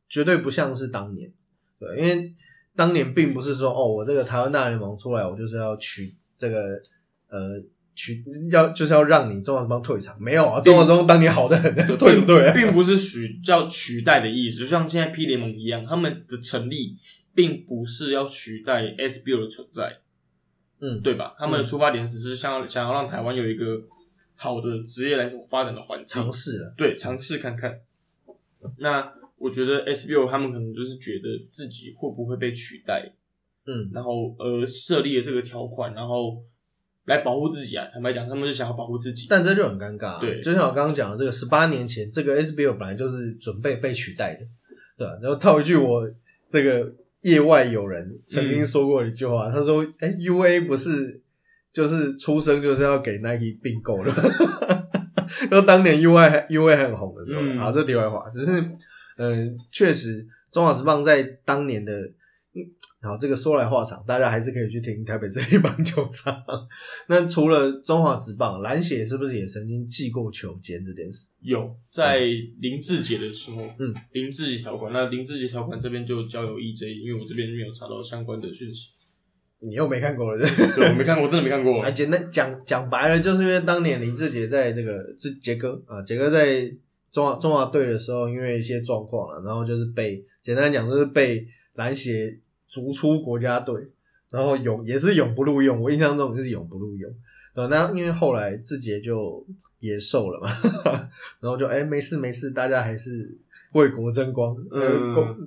[0.08, 1.32] 绝对不像是当年，
[1.80, 2.34] 对，因为
[2.76, 6.82] 当年并不是说哦，我这个台湾大联盟出来，我就是要取这个
[7.30, 7.62] 呃
[7.94, 12.54] 取要就是要让你中华职棒退场，没有啊，中华职棒当年好的很，对不对啊？
[12.54, 16.96] 并不是取叫取代的意思，就像现在 P 联盟一样，他们的成立
[17.40, 20.00] 并不是要取代 SBO 的存在，
[20.82, 21.38] 嗯，对吧？
[21.40, 23.82] 他们的出发点只是想要想要让台湾有一个
[24.36, 27.80] 好的职业篮球发展的环境尝，试了，对，尝试看看。
[28.80, 33.10] 那我觉得 SBO 他们可能就是觉得自己会不会被取代，
[33.66, 36.44] 嗯然后呃设立了这个条款，然后
[37.06, 37.88] 来保护自己啊。
[37.94, 39.28] 坦白讲，他们是想要保护自己。
[39.30, 40.20] 但这就很尴尬、啊。
[40.20, 44.46] 对就像我刚刚讲的，这个十八年前，这个 SBL 本来就是准备被取代的，
[44.98, 46.06] 对吧、然后套一句我
[46.52, 51.22] 这个业外有人曾经说过一句话，他说：“哎、u a 不是
[51.74, 54.12] 就是出生就是要给 Nike 并购的。”
[55.50, 58.60] 然后当年 UI UA 还很红的时候，嗯啊，这题外话，只是
[59.18, 61.94] 嗯，呃确、实中华职棒在当年的。
[63.02, 66.36] 嗯好，这个说来话长，大家还是可以去听台北这一棒球场。
[67.08, 71.30] 那除了中华职棒，蓝血是不是也曾经记过球监这件事？
[71.42, 72.20] 有在
[72.60, 78.90] 林志杰的时候，嗯，林志杰条款，那林志杰条款这边就交由 EJ，因为我这边没有查到相关的讯息，
[79.62, 80.46] 你又没看过了，
[80.76, 81.90] 对我没看过，我真的没看过 啊，。
[81.92, 86.70] 简单讲讲白了，就是因为当年林志杰在这个志杰哥啊，杰哥在
[87.12, 92.38] 中华中华队的时候，因为一些状况了，然后就是被简单讲就是被蓝血
[92.70, 93.76] 逐出国家队，
[94.30, 97.12] 然后永也是永不录用，我印象中就是永不录用。
[97.56, 99.46] 呃，那因为后来志杰就
[99.80, 100.50] 也瘦了嘛，
[101.42, 103.38] 然后就哎、没事没事，大家还是
[103.74, 104.56] 为国争光，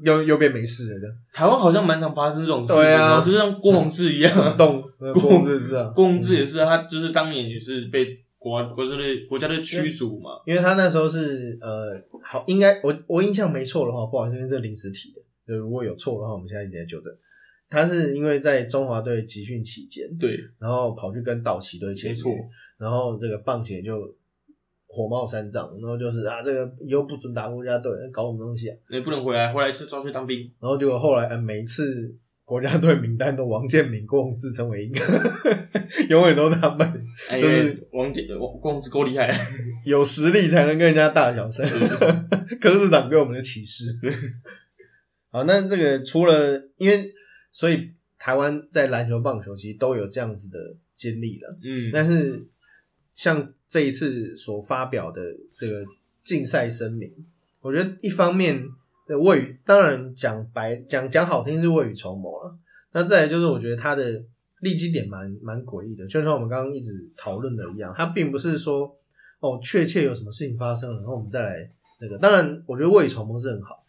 [0.03, 1.17] 又又变没事了这样。
[1.33, 3.25] 台湾好像蛮常发生这种事情，对啊。
[3.25, 17.13] 就像郭宏志一样， 郭宏志是啊，郭宏志也是啊，他就是当年也是被国国家队国家队驱逐嘛，因为他那时候是呃，好，应该我我印象没错的话，不好意思，因为这临时提的，就如果有错的话，我们现在一直在纠正。
[17.69, 22.21] 他是因为在中华队集训期间，对，然后跑去跟道奇队签约，
[22.77, 24.15] 然后这个棒协就
[24.87, 28.77] 火冒三丈，然后就是啊，这个以后不准打国家队，搞什么东西啊？
[28.91, 32.15] 你不能回来，回来就抓去当兵，然后结果后来，呃，每一次
[32.45, 35.01] 国家队名单都王建民、郭宏志称为一个，
[36.11, 36.87] 永远都是他们
[37.41, 39.35] 就是王建王郭宏志够厉害，
[39.87, 41.67] 有实力才能跟人家大小声。
[42.61, 43.87] 柯市长给我们的启示。
[45.33, 47.11] 好，那这个除了因为
[47.51, 50.59] 所以台湾在篮球、棒球其实都有这样子的
[50.95, 51.57] 经历了。
[51.65, 52.47] 嗯，但是
[53.17, 55.23] 像这一次所发表的
[55.59, 55.83] 这个
[56.23, 57.11] 竞赛声明，
[57.63, 58.63] 我觉得一方面
[59.07, 62.55] 的未雨，当然讲白讲讲好听是未雨绸缪了。
[62.93, 64.23] 那再来就是我觉得他的
[64.61, 68.95] 立基点蛮蛮诡异的，就像我们刚刚一直讨论的一样，他并不是说
[69.41, 71.71] 哦确切有什么事情发生了，然后我们再来
[72.01, 72.19] 那个。
[72.19, 73.83] 当然，我觉得未雨绸缪是很好，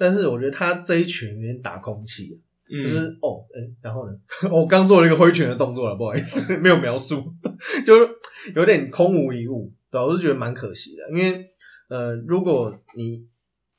[0.00, 2.40] 但是我觉得他这一拳有点打空气。
[2.72, 4.16] 嗯就是哦，哎、然后呢？
[4.48, 7.20] 我 刚做了一个挥拳的动作了，不好意思， 没有描述，
[7.84, 8.08] 就是
[8.54, 11.50] 有点空无一物，对吧我是觉得蛮可惜的，因为
[11.88, 13.26] 呃，如果你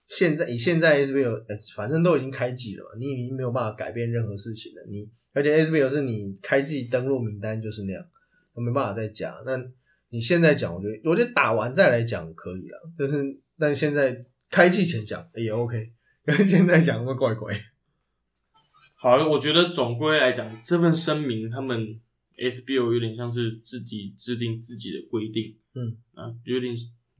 [0.07, 8.03] 现在以现在 SBL，呃，反正都已经开季了嘛，你已经没有办法改变任何事情了，你而且 SBL 是你开季登录名单就是那样，
[8.53, 9.33] 我没办法再加。
[9.45, 9.55] 那
[10.09, 13.23] 你现在讲，我觉得我觉得打完再来讲可以了，但是
[13.57, 15.89] 但现在开季前讲也 OK，
[16.25, 17.53] 跟 现在讲会怪怪。
[18.95, 21.99] 好，我觉得总归来讲，这份声明他们
[22.37, 26.73] SBO 有点像是自己制定自己的规定，嗯啊，有点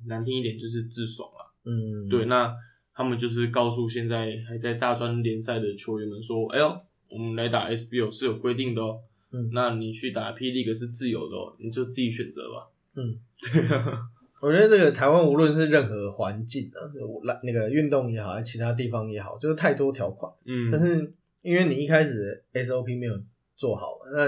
[0.08, 1.42] 难听一点就是自爽啊。
[1.66, 2.54] 嗯，对，那
[2.94, 9.00] 他们就是告诉现在还在大专联赛的球员们说，哎呦，我们来打 SBO 是有规定的哦，
[9.32, 12.68] 嗯那你去打 P League 是自由的哦，你就自己选择吧。
[12.96, 13.20] 嗯，
[14.42, 16.82] 我觉得这个台湾无论是任何环境啊，
[17.24, 20.32] 那那个运动也好，还其他地方也好，就是太多条款。
[20.46, 21.14] 嗯，但是
[21.44, 23.14] 因为你一开始 SOP 没有
[23.56, 24.28] 做好，那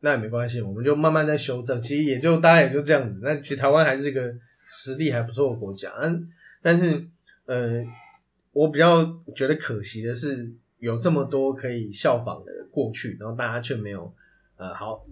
[0.00, 1.80] 那也没关系，我们就慢慢在修正。
[1.82, 3.20] 其实也就大家也就这样子。
[3.22, 4.34] 那其实台湾还是一个
[4.68, 6.28] 实力还不错的国家，但
[6.62, 7.06] 但是
[7.44, 7.84] 呃，
[8.52, 9.04] 我比较
[9.36, 14.12] 觉得可惜的是，有这么多可以效仿的过去，然后大家却没有
[14.56, 15.04] 呃好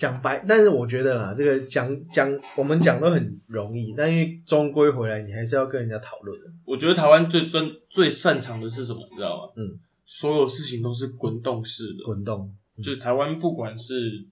[0.00, 0.42] 讲白。
[0.48, 6.46] 但是我觉得啦，这个讲讲我们讲都很容易，但因为终归回来，你还是要跟人家讨论的。
[6.64, 9.52] 我觉得台湾最专最擅长的是什么，你知道吗？
[9.56, 14.26] 嗯，所有事情都是滚动式的，滚动，就是台湾不管是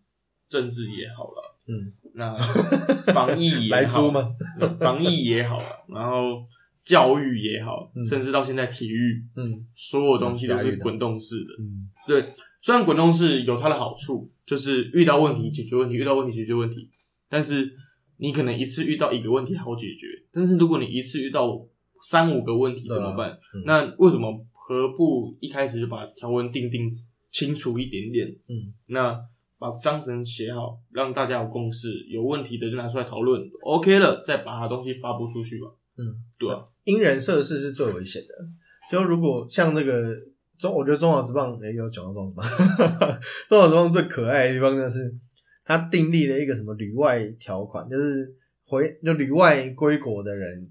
[0.49, 2.35] 政治也好了，嗯，那
[3.13, 4.35] 防疫也好，来租吗？
[4.81, 6.43] 防疫也好了，然后
[6.85, 11.51] 教育也好，嗯甚至到现在体育，嗯所有东西都是滚动式的。
[11.61, 16.89] 嗯对，虽然滚动式有它的好处，就是遇到问题解决问题，遇到问题解决问题，
[17.29, 17.71] 但是
[18.17, 21.63] 你可能一次遇到一个问题好解决，但是如果你一次遇到
[22.03, 23.31] 三五个问题怎么办？
[23.55, 26.97] 嗯那为什么何不一开始就把条文定定
[27.31, 28.27] 清楚一点点？
[28.49, 29.21] 嗯那
[29.59, 35.67] 把章程写好，让大家有共识，有问题的就拿出来讨论，OK 了，再把它东西发布出去吧。
[35.97, 38.29] 嗯，对啊，因人设事是最危险的。
[38.91, 40.15] 就如果像那个
[40.59, 42.55] 中，我觉得中华职棒，诶、有讲到中华职
[42.99, 45.15] 棒， 中华职棒最可爱的地方就是
[45.65, 48.35] 他订立了一个什么旅外条款，就是
[48.65, 50.71] 回就旅外归国的人，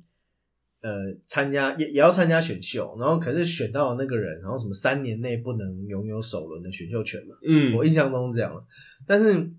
[0.82, 7.36] 呃，参加也也要参加选秀，然后可是选到的那个人，然后什么三年内不能拥有首轮的选秀权嘛。
[7.48, 8.64] 嗯，我印象中是这样了。
[9.06, 9.52] 但是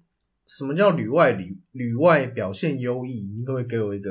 [0.47, 3.31] 什么叫旅外旅旅外表现优异？
[3.37, 4.11] 你可不可以给我一个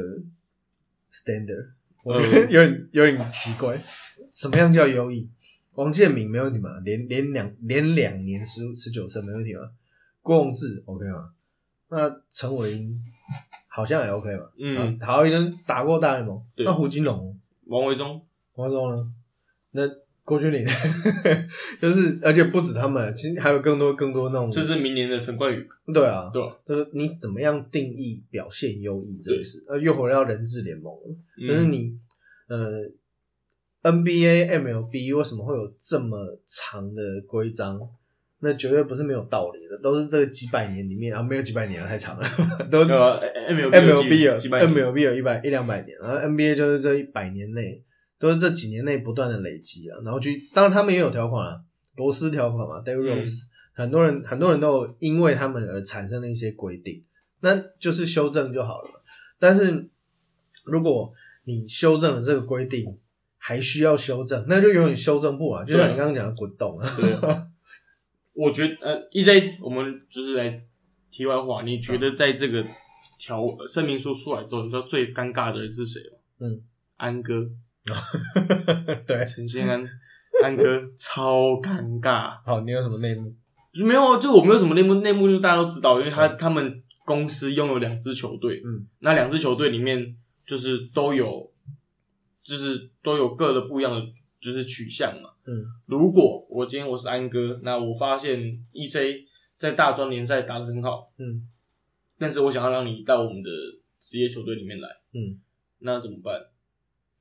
[1.13, 1.67] standard？
[2.03, 3.77] 我觉得有点有点奇怪。
[4.31, 5.29] 什么样叫优异？
[5.77, 6.79] 王建民没问题嘛？
[6.83, 9.61] 连连两连两年十十九胜没问题嘛？
[10.23, 11.29] 郭宏志 OK 吗？
[11.89, 12.99] 那陈伟英
[13.67, 14.49] 好像也 OK 嘛？
[14.59, 16.41] 嗯啊，陶一真打过大联盟。
[16.57, 18.19] 那胡金龙，王维忠，
[18.55, 19.13] 王维忠呢？
[19.71, 19.83] 那
[20.23, 20.65] 郭俊麟，
[21.79, 25.63] 就是而且不止他们，其实还有更多更多那种，就是明年的陈冠宇，
[25.93, 26.57] 对啊，对吧？
[26.65, 30.91] 就是你怎么样定义表现优异这个事，呃，又回到人质联盟
[31.47, 31.97] 就是你
[32.49, 32.81] 呃
[33.91, 37.79] ，NBA、MLB 为什么会有这么长的规章？
[38.39, 42.23] 那绝对不是没有道理的，都是这几百年里面啊，没有几百年了，太长了，
[42.69, 47.83] 都是？MLB 有 MLB 有一百一两百年，然后 NBA 就是这一百年内，
[48.19, 51.59] 都是这几年内不断的累积啊，然后去，当然他们也有条款啊，
[51.95, 53.39] 罗斯条款嘛，David 嗯 Rose，、
[53.73, 57.03] 很多人很多人都有因为他们而产生了一些规定，
[57.39, 58.99] 那就是修正就好了嘛。
[59.39, 59.89] 但是
[60.63, 61.11] 如果
[61.45, 62.85] 你修正了这个规定，
[63.47, 66.77] 还需要修正，那就永远修正不完，就像你刚刚讲的滚动。
[66.77, 67.13] 啊，对。
[67.13, 67.47] 啊，
[68.35, 70.53] 我觉得呃，EJ，我们就是来
[71.09, 72.61] 题外话，你觉得在这个
[73.17, 76.17] 条声明书出来之后，你知道最尴尬的人是谁吗？
[76.41, 76.59] 嗯，
[76.97, 77.49] 安哥，
[79.07, 79.87] 对，陈先安，
[80.43, 82.33] 安哥超尴尬。
[82.45, 83.33] 好，你有什么内幕？
[83.73, 90.13] 就没有，就我没有什么内幕，内幕就是大家都知道，因为他他们公司拥有两支球队，嗯，那两支球队里面
[90.45, 91.49] 就是都有，
[92.47, 94.07] 就是都有各的不一样的
[94.39, 95.31] 就是取向嘛。
[95.45, 98.39] 嗯如果我今天我是安哥，那我发现
[98.73, 99.25] EJ
[99.57, 101.47] 在大专联赛打得很好，嗯
[102.17, 103.49] 但是我想要让你到我们的
[103.99, 105.39] 职业球队里面来，嗯
[105.79, 106.47] 那怎么办？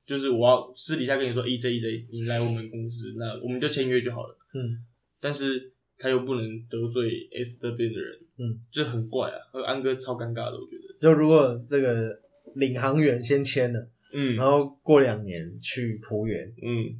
[0.05, 4.37] 就是我要私底下跟你说，EJ EJ，你来我们公司，那我们就签约就好了。
[4.53, 4.85] 嗯，
[5.19, 9.37] 但是他又不能得罪 S 这边的人，嗯，这很怪啊。
[9.51, 10.95] 和安哥超尴尬的，我觉得。
[11.01, 12.21] 就如果这个
[12.55, 16.95] 领航员先签了，嗯然后过两年去浦原，嗯，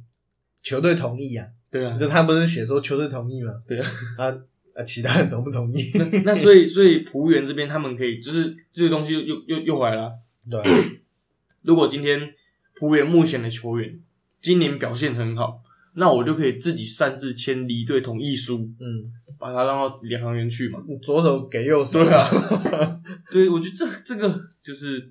[0.62, 3.52] 球队同意啊，对啊，就他不是写说球队同意吗？
[3.66, 3.90] 对啊。
[4.18, 4.38] 啊
[4.74, 5.90] 啊，其他人同不同意？
[6.24, 10.12] 那所以所以浦原这边他们可以就是这个东西又又又又回来了。
[10.48, 10.84] 对啊，
[11.62, 12.32] 如果今天
[12.76, 13.98] 浦原目前的球员
[14.40, 15.60] 今年表现很好，
[15.94, 20.80] 那我就可以自己擅自签离队同意书，嗯，把他让到领航员去嘛。
[20.86, 22.30] 你左手给右手，对啊，
[23.32, 25.10] 对，我觉得这这个就是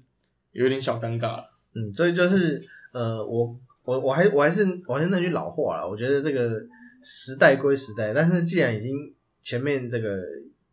[0.54, 1.57] 有点小尴尬了。
[1.78, 2.60] 嗯，所以就是
[2.92, 6.60] 呃，我我我还我还是我还是那句老话啦，我觉得这个
[7.04, 9.14] 时代归时代，但是既然已经
[9.44, 10.24] 前面这个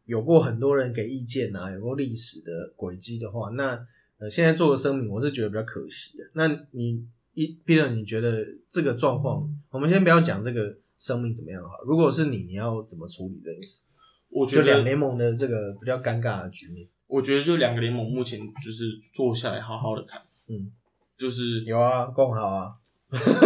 [0.06, 3.86] 有过很多人给意见啊，有过历史的轨迹的话，那
[4.18, 6.24] 呃现在做个声明，我是觉得比较可惜的。
[6.32, 13.82] 那你一 Peter，你觉得这个状况，我们先不要讲这个生命怎么样哈，如果是你，你要怎么处理这件事？
[14.30, 16.88] 我觉得，两联盟的这个比较尴尬的局面。
[17.06, 18.84] 我觉得就两个联盟目前就是
[19.14, 20.72] 坐下来好好的谈，嗯，
[21.16, 22.74] 就是有啊，共好啊，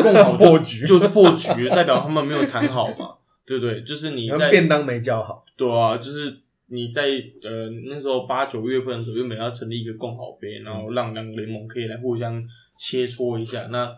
[0.03, 3.17] 共好破局就破局，代表他们没有谈好嘛，
[3.47, 3.83] 对不对？
[3.83, 5.45] 就是你在便当没叫好。
[5.57, 7.03] 对啊，就是你在
[7.43, 12.43] 呃那时候八九月份的时候，原本要成立一个共好杯，然后让两个联盟可以来互相
[12.77, 13.67] 切磋一下。
[13.67, 13.97] 那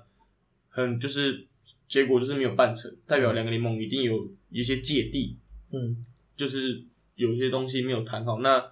[0.69, 1.47] 很就是
[1.87, 5.37] 结果就是没有办成，代表两个联盟一定有一些芥蒂，
[5.73, 6.05] 嗯
[6.37, 6.83] 就是
[7.17, 8.41] 有些东西没有谈好。
[8.41, 8.65] 那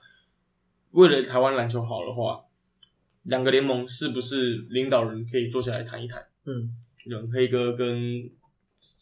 [0.93, 2.41] 为了台湾篮球好的话，
[3.25, 6.21] 两个联盟是不是领导人可以坐下来谈一谈？
[6.47, 6.71] 嗯，
[7.07, 8.23] 有黑哥跟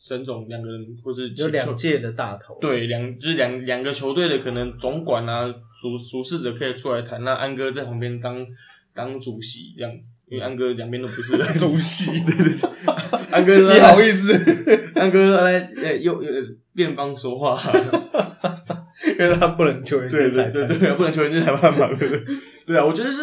[0.03, 2.59] 沈总两个人，或是有两届的大头。
[2.61, 5.47] 对，两就是两两个球队的可能总管啊、
[5.81, 8.47] 主主事者可以出来谈，那安哥在旁边当
[8.95, 9.93] 当主席这样，
[10.29, 12.11] 因为安哥两边都不是主席，
[13.33, 14.33] 安哥你好意思？
[14.95, 16.31] 安哥来呃又又
[16.75, 17.61] 辩方说话，
[19.19, 22.37] 因为他不能球员对对对对，不能球员进裁判嘛，对不对？
[22.67, 23.19] 对啊，我觉得是，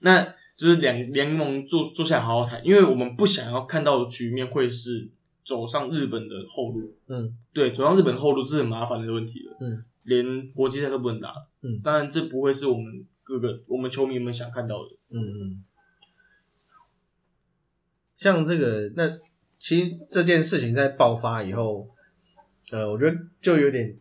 [0.00, 0.22] 那
[0.56, 5.08] 就是两联盟坐坐下来好好谈，因为我们不想要看到的局面会是
[5.44, 9.56] 走上日本的后路，嗯对，走上日本的后路是很麻烦的问题了。
[9.60, 11.32] 嗯，连国际赛都不能打。
[11.62, 14.90] 嗯当然这不会是我们各个我们球迷们想看到的。
[15.10, 15.64] 嗯嗯。
[18.16, 19.18] 像这个，那
[19.58, 21.88] 其实这件事情在爆发以后，
[22.70, 23.96] 呃，我觉得就有点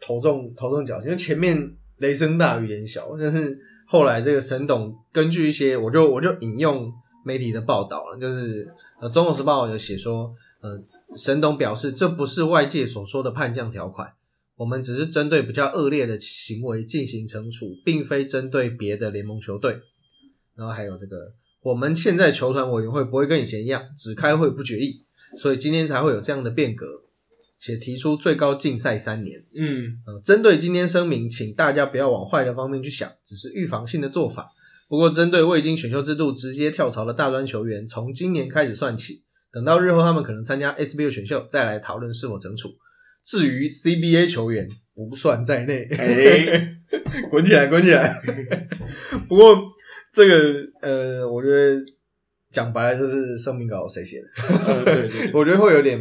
[0.00, 3.60] 头重头重脚轻，因为前面雷声大雨点小，但是
[3.90, 6.92] 后来这个沈董根据一些，我就我就引用
[7.24, 10.80] 媒体的报道了，就是呃，《中国时报》有写说，呃，
[11.16, 14.12] 沈董表示这不是外界所说的叛将条款，
[14.54, 19.80] 我们只是针对比较恶劣的行为进行惩处，并非针对别的联盟球队。
[20.54, 25.02] 然后还有这个，我们现在球团委员会不会跟以前一样只开会不决议，
[25.36, 26.99] 所以今天才会有这样的变革，
[27.60, 29.38] 且提出最高禁赛三年。
[29.54, 34.48] 嗯呃，针对今天声明，请大家不要往坏的方面去想，只是预防性的做法。
[34.88, 42.70] 不过，针对未经选秀制度直接跳槽的大专球员，从今年开始算起，等到日后他们可能参加 SBL 选秀，再来讨论是否惩处。
[43.22, 45.86] 至于 CBA 球员，不算在内。
[45.92, 46.76] 哎
[47.30, 48.20] 滚起来，滚起来！
[49.28, 49.56] 不过
[50.12, 51.80] 这个呃，我觉得
[52.50, 54.26] 讲白了就是声明稿谁写的？
[54.66, 55.98] 呃，对对对， 我觉得会有点，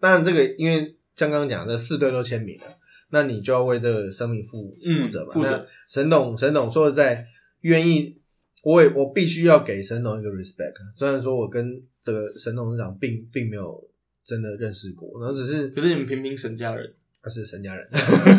[0.00, 2.66] 当然这个因为像刚刚讲的四队都签名了，
[3.10, 5.32] 那你就要为这个声明负嗯负责嘛。
[5.32, 7.26] 负责那沈董，沈董说的在
[7.62, 8.20] 愿意，
[8.62, 10.74] 我也我必须要给沈董一个 respect。
[10.94, 13.82] 虽然说我跟这个沈董事长并并没有
[14.24, 16.92] 真的认识过，然后只是可是你们平平沈家人，
[17.22, 17.88] 他是沈家人，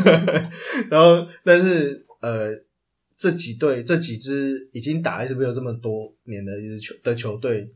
[0.91, 2.53] 然后但是呃，
[3.17, 7.73] 这几队这几支已经打 S B 有这么多年的一支球的球队，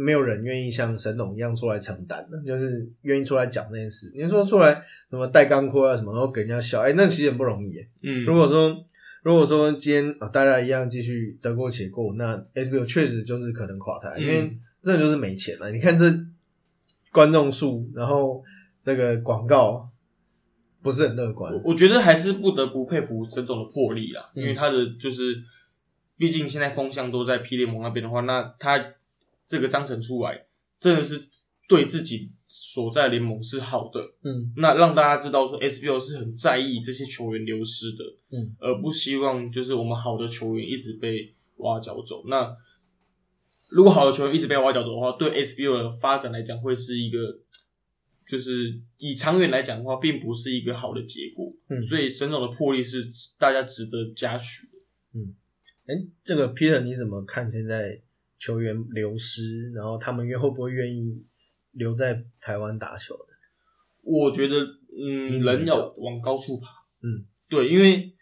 [0.00, 4.12] 没有人愿意像沈董一样出来承担的，就是愿意出来讲这件事。
[4.14, 4.80] 你说出来
[5.10, 7.74] 什么带钢盔啊什么，然后给人家笑，哎、那其实很不容易。
[8.02, 8.84] 嗯，如果说
[9.24, 15.72] 如果说今天啊大家一样继续得过且过，那 SBO 确实就是可能垮台，嗯因为真的就是没钱了。
[15.72, 16.06] 你看这
[17.10, 18.42] 观众数，然后
[18.84, 19.90] 那个广告
[20.80, 21.60] 不是很乐观我。
[21.64, 25.42] 我觉得还是不得不佩服沈总的魄力啦，嗯因为他的就是，
[26.16, 28.78] 毕竟现在风向都在 P 联盟那边的话，那他
[29.48, 30.46] 这个章程出来，
[30.78, 31.28] 真的是
[31.68, 34.00] 对自己所在联盟是好的。
[34.22, 42.24] 嗯那让大家知道说 SBL 是很在意这些球员流失的，嗯，而不希望就是我们好的球员一直被挖角走。
[42.28, 42.54] 那
[43.68, 47.18] 如果好的球员一直被挖角走的话，对 SBL 的发展来讲会是一个，
[48.26, 51.52] 就是以长远来讲的话，并不是一个好的结果。
[51.68, 54.78] 嗯所以沈总的魄力是大家值得嘉许的。
[55.14, 55.34] 嗯
[55.86, 58.00] 哎、这个 Peter 你怎么看现在
[58.38, 61.24] 球员流失，然后他们愿会不会愿意
[61.72, 63.24] 留在台湾打球的？
[64.02, 66.68] 我觉得，嗯，嗯人要往高处爬。
[67.02, 68.12] 嗯，对，因为，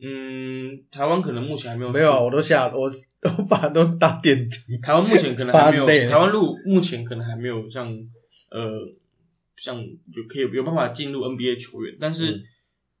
[0.00, 2.82] 嗯，台湾可能目前还没有没有啊，我都下我
[3.38, 7.88] 我把都搭电梯，台湾目前可能还没有，台湾路目前可能还没有像
[8.50, 8.70] 呃
[9.56, 12.44] 像有可以有办法进入 NBA 球员，但是嗯。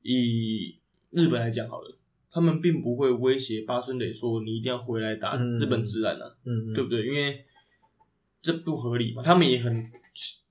[0.06, 0.78] 以
[1.12, 1.98] 日本来讲好了，
[2.34, 7.06] 他们并不会威胁八村垒说你一定要回来打嗯日本职篮啊，嗯，嗯对不对？
[7.06, 7.38] 因为
[8.42, 9.88] 这不合理嘛，他们也很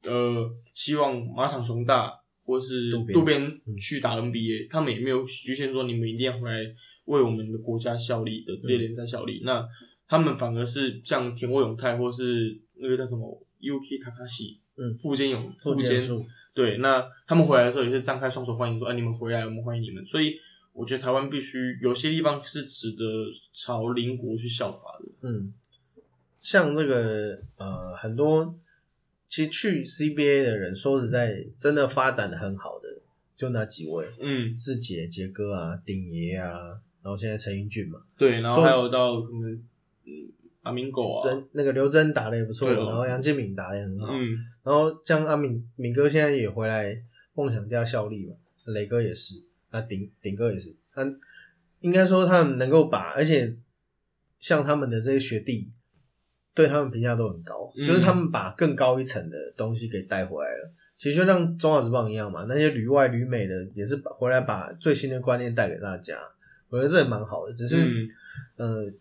[0.04, 2.14] 呃希望马场雄大
[2.46, 6.58] 或是渡边去打 NBA，、他们也没有局限说你们一定要回来
[7.06, 9.42] 为我们的国家效力的职业联赛效力。
[9.44, 9.68] 那
[10.08, 16.02] 他们反而是像田沃永泰或是那个叫什么 UK 卡卡西，嗯富坚勇富坚
[16.54, 20.36] 对，那他们回来的时候也是张开双手欢迎，说：“哎、你们回来，我们欢迎你们。”所以
[20.74, 23.04] 我觉得台湾必须有些地方是值得
[23.54, 25.06] 朝邻国去效法的。
[25.22, 25.54] 嗯，
[26.40, 28.58] 像那个呃，很多
[29.28, 33.02] 其实去 CBA 的人，说实在，真的发展的很好的，
[33.36, 39.50] 就那几位，嗯，志杰、杰哥啊，鼎爷啊，然后现在陈英俊嘛，对，然后说还有到什么
[40.06, 40.30] 嗯
[40.64, 46.98] 阿明狗啊，真那个刘真打的也不错，哦然后杨建敏打的也很好，嗯然后像阿敏敏哥现在也回来
[47.34, 49.36] 梦想家效力嘛，磊哥也是，
[49.74, 51.04] 那顶顶哥也是，他
[51.82, 53.54] 应该说他们能够把，而且
[54.40, 55.70] 像他们的这些学弟，
[56.54, 60.72] 对他们评价都很高，嗯就是他们把更高一层的东西给带回来了。
[60.96, 66.18] 其实就像中华之棒一样嘛，那些旅外旅美的也是把回来把最新的观念带给大家，
[66.70, 67.54] 我觉得这也蛮好的。
[67.54, 68.08] 只是，嗯
[68.58, 68.94] 呃，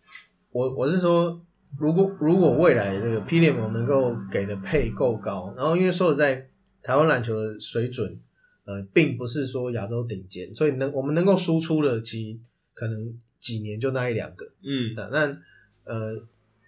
[0.51, 1.39] 我我是说，
[1.77, 6.49] 如果如果未来这个 P 联盟能够给的配够高，然后因为说实在，
[6.81, 8.19] 台湾篮球的水准，
[8.65, 12.39] 呃，并不是说亚洲顶尖，所以能我们能够输出的，其
[12.73, 14.45] 可能几年就那一两个。
[14.63, 15.37] 嗯那那
[15.85, 16.27] 呃，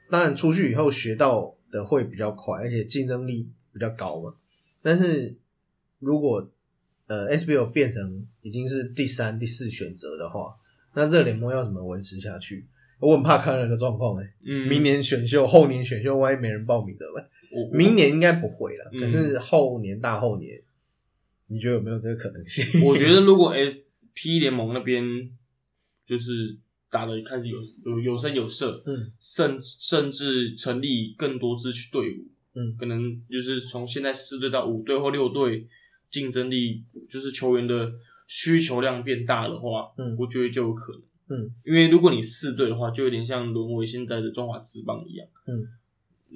[0.10, 4.36] 当然出去以后学到的会比较快，而且竞争力比较高嘛。
[4.82, 5.36] 但是
[6.00, 6.52] 如果
[7.08, 10.54] 呃 SBL 变成已经是第三、第四选择的话，
[10.94, 12.66] 那这个联盟要怎么维持下去？
[13.00, 17.30] 我很怕看到那个状况哎，嗯，明年选秀、后年选秀，万一没人报名怎么办？
[17.72, 20.62] 明年应该不会了，嗯可是后年、大后年，
[21.48, 22.82] 你觉得有没有这个可能性？
[22.84, 23.84] 我觉得 如果 S
[24.14, 25.04] P 联盟那边
[26.06, 26.58] 就是
[26.90, 35.68] 打的开始有有有声有色，嗯甚甚至成立更多支队伍，嗯可能就是从现在四队到五队或六队，
[36.10, 37.94] 竞争力就是球员的
[38.28, 41.02] 需求量变大的话，嗯我觉得就有可能。
[41.28, 45.66] 嗯，因为如果你四队的话，就有点像沦为现在的中华职棒一样，嗯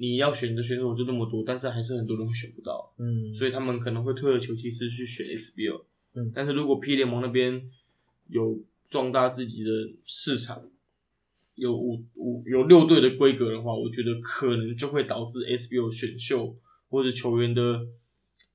[0.00, 2.90] 你要选的选手就那么多，但是还是很多人会选不到。
[2.98, 5.84] 嗯，所以他们可能会退而求其次去选 SBL。
[6.14, 7.62] 嗯但是如果 P 联盟那边
[8.28, 9.70] 有壮大自己的
[10.06, 10.64] 市场，
[11.54, 16.56] 有五五有六队的规格的话，我觉得可能就会导致 SBL 选秀
[16.88, 17.86] 或者球员的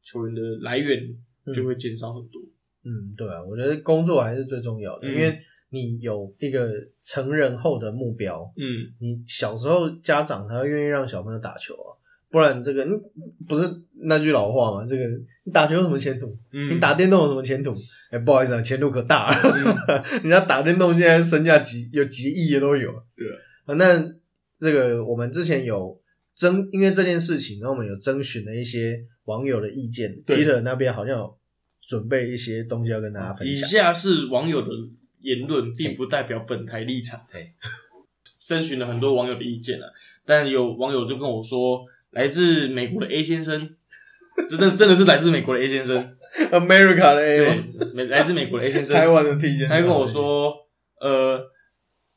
[0.01, 1.15] 球员的来源
[1.53, 2.41] 就会减少很多。
[2.41, 2.49] 嗯，
[3.17, 5.37] 对啊，我觉得工作还是最重要的，嗯因为
[5.69, 6.71] 你有一个
[7.01, 8.63] 成人后的目标，嗯
[8.99, 11.89] 你小时候家长才会愿意让小朋友打球啊，
[12.29, 13.01] 不然这个嗯
[13.47, 13.69] 不是
[14.03, 15.03] 那句老话嘛，这个
[15.43, 16.37] 你打球有什么前途？
[16.51, 17.75] 嗯，你打电动有什么前途？
[18.11, 19.35] 哎、不好意思啊，前途可大了。
[19.55, 22.91] 嗯 人家打电动现在身价几有几亿的都有。
[23.15, 23.27] 对
[23.65, 23.99] 啊，那
[24.59, 25.99] 这个我们之前有
[26.33, 31.37] 征，因为这件事情，然后我们有征询了一些网友的意见对，Peter 那边好像有
[31.87, 33.59] 准备一些东西要跟大家分享以。
[33.71, 34.69] 下是网友的
[35.21, 37.19] 言论，并不代表本台立场。
[37.31, 37.51] 对，
[38.39, 39.87] 征询了很多网友的意见啊，
[40.25, 43.75] 但有网友就跟我说，来自美国的 A 先生，
[44.49, 46.15] 真的真的是来自美国的 A 先生，
[46.51, 50.55] America 的 A 来自美国的 A 先生，台湾的 T 先生，他跟我说，
[50.99, 51.51] 呃，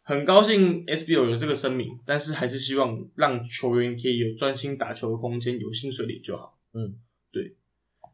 [0.03, 6.59] 很高兴 SBO 有这个声明，但是还是希望让球员可以有专心打球的空间，有薪水领就好。
[6.73, 6.95] 嗯，
[7.33, 7.55] 对。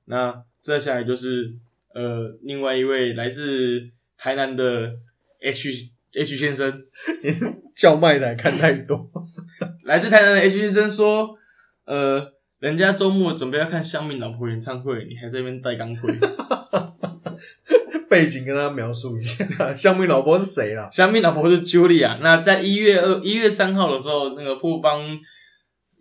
[0.07, 1.53] 那接下来就是
[1.95, 3.83] 呃，另外一位来自
[4.17, 4.97] 台南的
[5.43, 6.83] H H 先生，
[7.77, 9.11] 叫卖台看太多，
[9.85, 11.37] 来自台南的 H 先生说，
[11.85, 16.13] 呃，人家周末准备要看香蜜老婆演唱会，你还在那边带钢盔。
[18.09, 19.45] 背景跟他描述一下，
[19.75, 20.89] 香蜜老婆是谁啦？
[20.91, 22.19] 香蜜老婆是 Julia。
[22.21, 25.03] 那在一月二一月三号的时候，那个富邦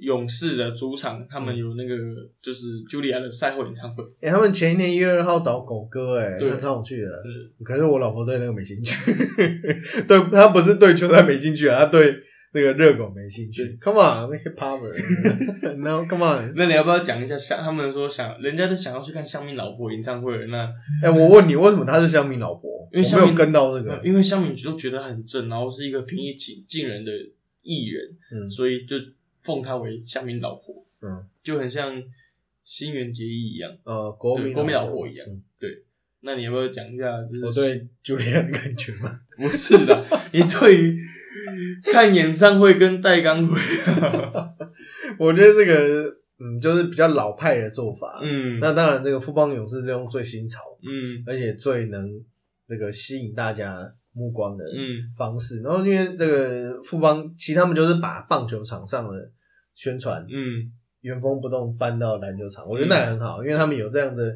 [0.04, 1.96] 勇士的主场，他们有那个
[2.42, 4.04] 就是 Julia 的赛后演唱会。
[4.22, 7.08] 哎、他们前一天一月二号找狗哥、哎，对那超想去的。
[7.10, 8.96] 嗯可是我老婆对那个没兴趣，
[10.08, 12.14] 对他不是对球赛没兴趣啊，她对
[12.54, 13.78] 那个热狗没兴趣。
[13.82, 16.54] Come on，那些 power，no come on。
[16.56, 17.38] 那你要不要讲一下？
[17.38, 20.46] 香他们说想，人家都想要去看香蜜老婆演唱会了。
[20.48, 20.70] 那
[21.02, 22.70] 哎、我问你，为什么他是香蜜老婆？
[22.92, 24.00] 因为香蜜跟到这个。
[24.04, 27.12] 因为香敏都觉得很正，然后是一个平易近近人的
[27.64, 28.98] 艺人，嗯所以就
[29.44, 30.86] 奉她为香蜜老婆。
[31.02, 32.02] 嗯，就很像
[32.64, 35.42] 新垣结衣一样，呃，国民国民老婆一样嗯
[36.26, 37.04] 那你要不要讲一下？
[37.28, 39.10] 就是我对 Julia 的感觉吗？
[39.38, 40.98] 不是的， 你对于
[41.92, 43.60] 看演唱会跟戴钢辉，
[45.20, 46.06] 我觉得这个
[46.40, 48.22] 嗯，就是比较老派的做法。
[48.24, 52.08] 嗯那当然，这个富邦勇士是用最新潮，嗯而且最能
[52.70, 55.12] 这个吸引大家目光的嗯。
[55.18, 55.62] 方式。
[55.62, 59.32] 然后因为这个富邦，其实他们就是把棒球场上的
[59.76, 60.72] 宣传嗯。
[61.02, 64.34] 原封不动搬到篮球场，我觉得那也很好，因为他们有这样的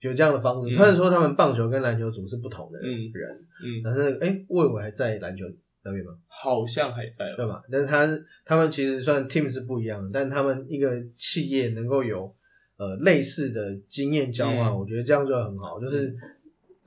[0.00, 0.74] 有这样的方式。
[0.74, 0.76] 嗯。
[0.76, 3.12] 虽然说他们棒球跟篮球组是不同的嗯。
[3.12, 3.30] 人，
[3.62, 5.44] 嗯，但是哎，魏伟还在篮球
[5.84, 6.12] 那边吗？
[6.26, 7.62] 好像还在对吧？
[7.70, 8.06] 但是他
[8.44, 12.34] 他们其实算 team 是不一样的，但他们一个企业能够有
[12.76, 14.78] 呃类似的经验交换，嗯。
[14.78, 16.12] 我觉得这样就很好，就是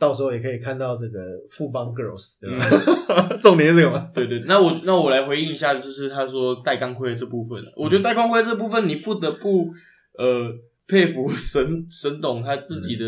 [0.03, 3.37] 到时候也可以看到这个富邦 girls，对吧？
[3.41, 4.11] 重点是这个嘛？
[4.13, 9.69] 对对，那我那我来回应一下，就是他说戴钢盔的这部分，我觉得戴钢盔这部分你不得不
[10.17, 10.53] 呃
[10.89, 13.05] 佩服沈沈 董他自己的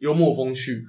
[0.00, 0.84] 幽默风趣，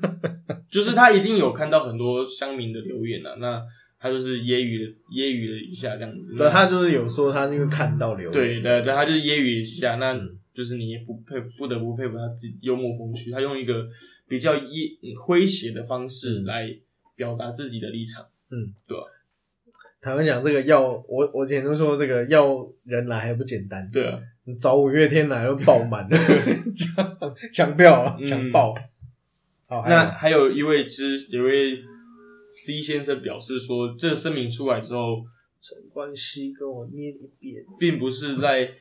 [0.72, 3.62] 就是他一定有看到很多乡民的留言啊，那
[4.00, 10.38] 他就是揶揄了揶揄了一下这样子，对，他就是有说他因为看到留言，对对对，他就是揶揄一下，那嗯。
[10.54, 13.88] 就是你也不佩不得不佩服他自己幽默风趣，他用一个
[14.32, 16.44] 比较以诙谐的方式嗯。
[16.46, 16.74] 来
[17.14, 18.26] 表达自己的立场。
[18.48, 19.04] 嗯，对吧？
[20.00, 26.16] 台湾讲这个要我我以前都说这个要人来还不简单，对啊，你找五月天来都爆满了，
[26.74, 27.18] 抢
[27.52, 28.26] 抢票啊嗯。
[28.26, 28.74] 抢爆。
[29.68, 31.76] 好，那还有一位就是有一位
[32.64, 35.22] C 先生表示说，这个声明出来之后，
[35.60, 38.72] 陈冠希跟我念一遍，并不是在，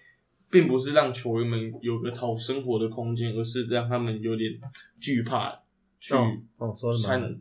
[0.51, 4.51] 并不是让球员们有个讨生活的空间，而是让他们有点
[4.99, 5.57] 惧怕
[5.99, 6.75] 去哦哦，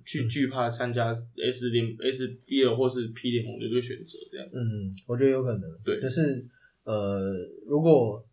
[0.04, 4.46] 去惧怕参加 S 联 SBL 或是 P 联盟的这个选择，这样。
[4.52, 6.00] 嗯，我觉得有可能，对。
[6.00, 6.46] 就是
[6.84, 7.34] 呃，
[7.66, 8.24] 如果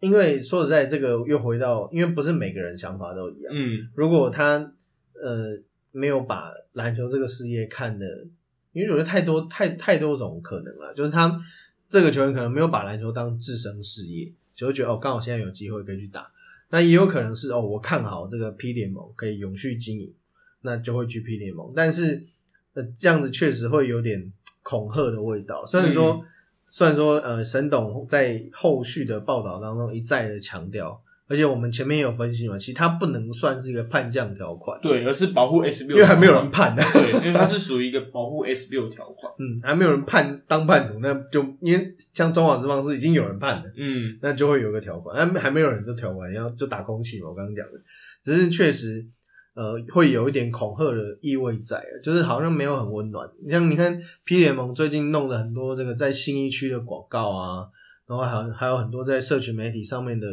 [0.00, 3.52] 因为说实在，这个又回到，因为不是每个人想法都一样。
[3.54, 3.88] 嗯。
[3.94, 4.58] 如果他
[5.14, 5.56] 呃
[5.92, 8.26] 没有把篮球这个事业看的，
[8.72, 11.40] 因为我觉得太多太太多种可能了，就是他
[11.88, 16.30] 这个球员可能没有把篮球当自身事业，就会觉得哦，刚好现在有机会可以去打。
[16.70, 20.12] 那也有可能是哦，我看好这个 P 联盟可以永续经营，
[20.62, 21.72] 那就会去 P 联盟。
[21.76, 22.26] 但是
[22.72, 24.32] 呃，这样子确实会有点
[24.64, 25.64] 恐吓的味道。
[25.64, 26.24] 虽然说，
[26.68, 36.82] 虽然说呃，沈董在后续的报道当中一再的强调，而且我们前面也有分析嘛，其实它不能算是一个叛将条款，对，而是保护 SBL，因为还没有人判呢。
[36.92, 39.32] 对，因为它是属于一个保护 SBL 条款。
[39.40, 43.64] 嗯，还没有人判当叛徒，那就因为像中华之方是已经有人判了。
[43.76, 47.30] 嗯那就会有个条款，那还没有人就条款，要就打空气嘛。
[47.30, 47.72] 我刚刚讲的，
[48.22, 49.04] 只是确实，
[49.54, 53.28] 呃，会有一点恐吓的意味在，就是好像没有很温暖。
[53.44, 57.66] 你像你看 P 联盟最近弄了很多这个在新一区的广告啊，
[58.06, 60.26] 然后还有还有很多在社群媒体上面的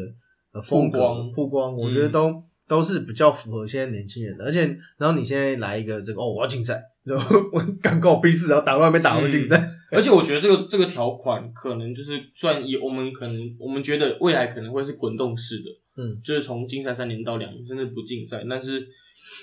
[0.53, 4.45] 呃风格曝光曝光，我觉得都、都是比较符合现在年轻人的。
[4.45, 4.59] 而且，
[4.97, 9.61] 然后你现在来一个这个哦，我要竞赛，然后 我干关我屁事，然后打乱被打回竞赛。
[9.91, 15.69] 而且我觉得这个这个条款可能就是算以我们可能我们觉得未来可能会是滚动式的，
[16.01, 18.41] 嗯，就是从竞赛三年到两年，甚至不竞赛。
[18.49, 18.87] 但是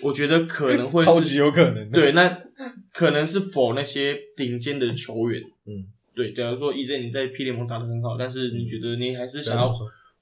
[0.02, 1.90] 我觉得可能会是超级有可能。
[1.90, 2.38] 对，那
[2.94, 5.84] 可能是否那些顶尖的球员，嗯，
[6.14, 9.70] 对，假如说 EJ 你在 P 联盟打得很好，但是你觉得你还是想要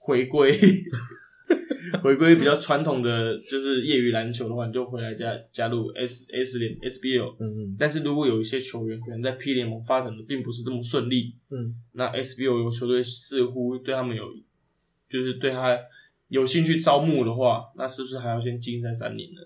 [0.06, 0.56] 回归
[2.02, 7.36] 回归比较传统的就是业余篮球的话，你就回来加加入 S S 联 SBL。
[7.40, 11.74] 嗯嗯但是如果有一些球员可能在 P 联盟发展的并不是这么顺利，嗯。
[11.92, 14.24] 那 SBL 有球队似乎对他们有，
[15.10, 15.76] 就是对他
[16.28, 19.40] 有兴趣招募的话，那是不是还要先禁赛三年呢？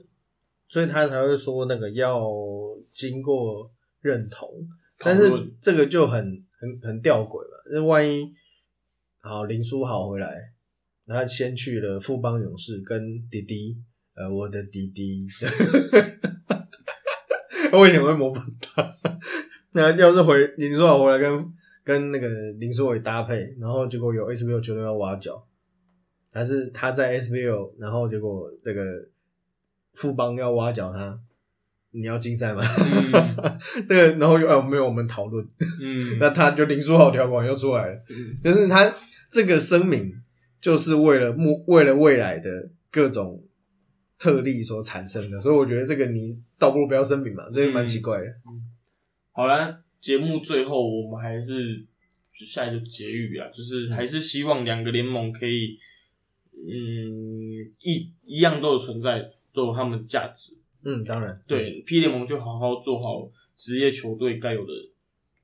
[0.69, 2.21] 所以他才会说那个要
[2.93, 3.71] 经过
[4.03, 4.49] 认同，
[4.99, 5.31] 但是
[5.61, 7.65] 这个就很很很吊诡了。
[7.73, 8.33] 那万一
[9.21, 10.53] 好林书豪回来，
[11.07, 13.77] 他先去了富邦勇士跟弟弟，
[14.15, 15.27] 呃，我的弟弟，
[17.73, 18.97] 我以前会模仿他。
[19.73, 21.53] 那要是回林书豪回来跟
[21.85, 25.47] 跟那个林书伟搭配，然后结果有 SBL 球队要挖角，
[26.33, 28.83] 还是他在 SBL，然后结果这个
[29.93, 31.21] 富邦要挖角他，
[31.93, 32.63] 你要竞赛吗？
[32.63, 33.87] 嗯。
[33.87, 35.45] 这个然后又呃没有我们讨论，
[35.83, 36.19] 嗯。
[36.21, 38.37] 那他就林书豪条款又出来了，嗯。
[38.43, 38.93] 就是他
[39.31, 40.13] 这个声明
[40.61, 43.43] 就是为了目为了未来的各种
[44.19, 48.27] 特例所产生的，所以我觉得这个你倒不如不要声明嘛，这个蛮奇怪的。
[48.27, 48.63] 嗯。
[49.33, 51.87] 好了，节目最后我们还是
[52.35, 55.79] 就下一个结语啊，就是还是希望两个联盟可以，
[56.53, 60.60] 嗯，一一样都有存在，都有他们的价值。
[60.83, 64.73] 嗯，当然，对，P 联盟就好好做好职业球队该有的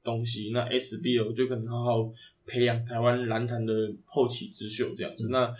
[0.02, 2.12] 东西，那 SBL 就可能好好
[2.46, 5.28] 培养台湾篮坛的后起之秀这样子。
[5.28, 5.54] 那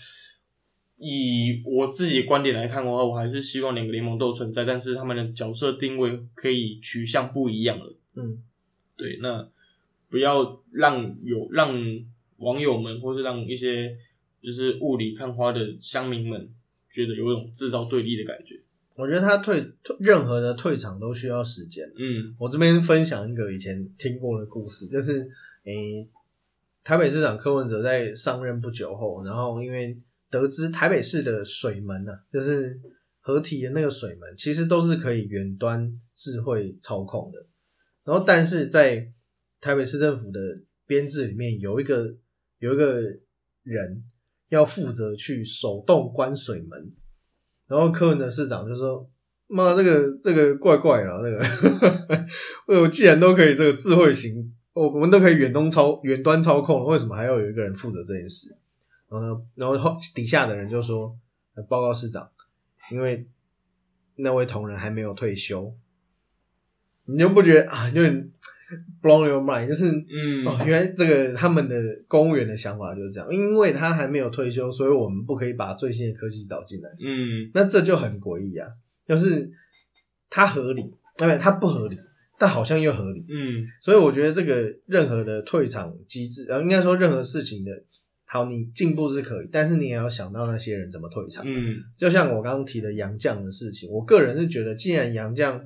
[0.98, 7.94] 以我自己观点来看的话，我还是希望两个联盟都存在，但是他们的角色定位可以取向不一样了。
[8.14, 8.42] 嗯，
[8.96, 9.46] 对，那
[10.08, 11.78] 不要让有让
[12.38, 13.94] 网友们，或是让一些
[14.40, 16.48] 就是雾里看花的乡民们，
[16.90, 18.58] 觉得有一种制造对立的感觉。
[18.96, 21.86] 我觉得他退退任何的退场都需要时间。
[21.98, 25.28] 嗯我这边分享一个以前听过的故事，就是
[25.64, 26.08] 诶、
[26.82, 29.96] 台北市长柯文哲在上任不久后，然后因为
[30.30, 32.80] 得知台北市的水门啊，就是
[33.20, 37.44] 合体的那个水门，其实都是可以远端智慧操控的。
[38.04, 39.12] 然后，但是在
[39.60, 40.40] 台北市政府的
[40.86, 42.14] 编制里面，有一个
[42.60, 43.00] 有一个
[43.64, 44.04] 人
[44.48, 46.92] 要负责去手动关水门，
[47.68, 49.08] 然后柯文哲市长就说
[49.48, 52.24] ：“妈，这个这个怪怪的啊，这个，
[52.82, 58.56] 我既然都可以这个智慧型，我我们都可以远东操远端操控，为什么还要有一个人负责这件事？”
[59.08, 61.16] 然后呢，然后底下的人就说
[61.68, 62.28] ：“报告市长，
[62.90, 63.26] 因为
[64.16, 65.74] 那位同仁还没有退休。”
[67.08, 68.30] 你就不觉得啊，有点
[69.02, 71.76] blow your mind，就是嗯哦，原来这个他们的
[72.08, 76.90] 公务员的想法就是这样，因为他还没有退休，所以我们不可以把最新的科技导进来。
[77.00, 78.68] 嗯那这就很诡异啊，
[79.06, 79.50] 就是
[80.28, 80.82] 它合理，
[81.16, 81.38] 对不对？
[81.38, 81.96] 它不合理，
[82.38, 83.24] 但好像又合理。
[83.28, 87.70] 嗯所以我觉得这个任何的退场机制，呃，应该说任何事情的，
[88.24, 91.44] 好，你进步是可以，但是你也要想到那些人怎么退场。
[91.46, 95.60] 嗯就像我刚刚提的杨绛的事情，我个人是觉得，既然杨绛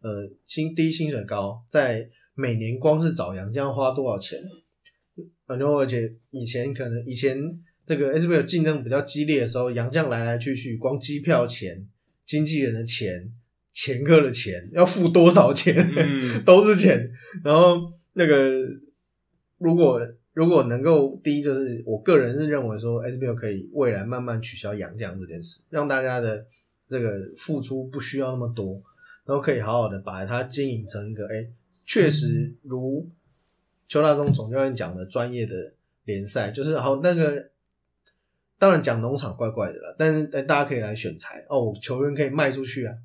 [0.00, 4.40] 呃薪低薪水高，在每年光是找杨绛花多少钱，
[5.48, 7.36] 然后而且以前可能以前
[7.86, 11.88] 这个 SBL 竞争比较激烈的时候，杨绛来来去去，光机票钱、
[12.26, 13.32] 经纪人的钱、
[13.72, 16.42] 前客的钱要付多少钱，嗯。
[16.44, 17.10] 都是钱。
[17.42, 18.62] 然后那个
[19.58, 20.00] 如果
[20.34, 26.44] 如果能够第一就是我个人是认为说 SBL 可以未来慢慢取消洋将这件事，让大家的
[26.88, 28.82] 这个付出不需要那么多，
[29.24, 31.48] 然后可以好好的把它经营成一个哎，
[31.84, 33.08] 确实如
[33.88, 35.72] 邱大中总教练讲的专业的
[36.04, 37.50] 联赛，就是好那个。
[38.58, 42.96] 当然讲农场怪怪的了，但是哎，大家可以来选材哦，球员可以卖出去啊，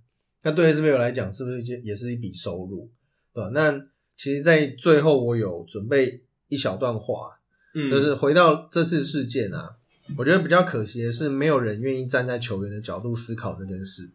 [0.43, 2.89] 那对 SBL 来讲是不是就也是一笔收入，
[3.33, 3.49] 对吧？
[3.53, 3.77] 那
[4.15, 7.37] 其实，在最后我有准备一小段话，
[7.73, 9.75] 嗯，就是回到这次事件啊，
[10.17, 14.09] 我觉得比较可惜的是，没有人愿意站在球员的角度思考这件事，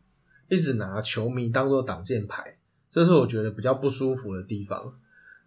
[0.49, 2.57] 一直拿球迷当做挡箭牌，
[2.91, 4.99] 这是我觉得比较不舒服的地方。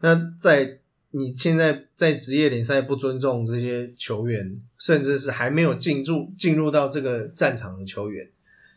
[0.02, 0.80] 那在
[1.12, 8.30] 你现在在职业联赛不尊重这些球员，甚至是还没有进入进入到这个战场的球员，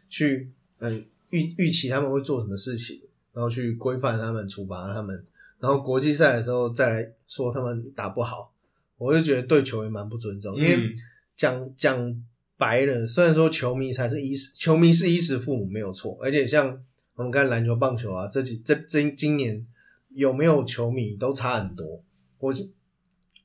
[0.08, 3.00] 去嗯预预期他们会做什么事情，
[3.34, 5.24] 然后去规范他们、处罚他们，
[5.60, 8.52] 然后国际赛的时候再来说他们打不好，
[8.96, 10.56] 我就觉得对球员蛮不尊重。
[10.56, 10.94] 因为嗯
[11.36, 12.24] 讲讲
[12.56, 16.82] 白了，虽然说球迷才是衣食，球迷是衣食父母没有错，而且像
[17.22, 19.64] 我们看篮球、棒球啊，这几这这今年
[20.08, 22.02] 有没有球迷都差很多。
[22.40, 22.68] 我是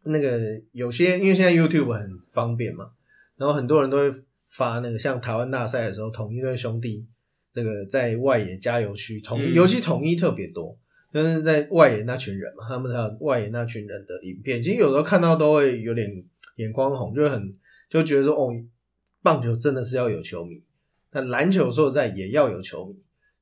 [0.02, 2.90] 那个有些，因为现在 YouTube 很方便嘛，
[3.36, 4.12] 然后很多人都会
[4.50, 7.06] 发那个像台湾大赛的时候，统一队兄弟
[7.54, 10.76] 这个在外野加油区，统一、嗯尤其统一特别多，
[11.14, 16.12] 就是在外野那群人嘛，他们还有外野那群人的影片，其实有时候看到都会有点
[16.56, 17.56] 眼眶红，就会很
[17.92, 18.52] 就觉得说哦，
[19.22, 20.64] 棒球真的是要有球迷，
[21.12, 22.96] 那篮球说实在也要有球迷，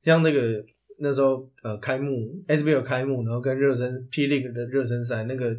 [0.06, 0.64] 像那个
[0.98, 5.54] 那时候呃开幕 SBL 开幕，然后跟热身 P League 的热身赛那个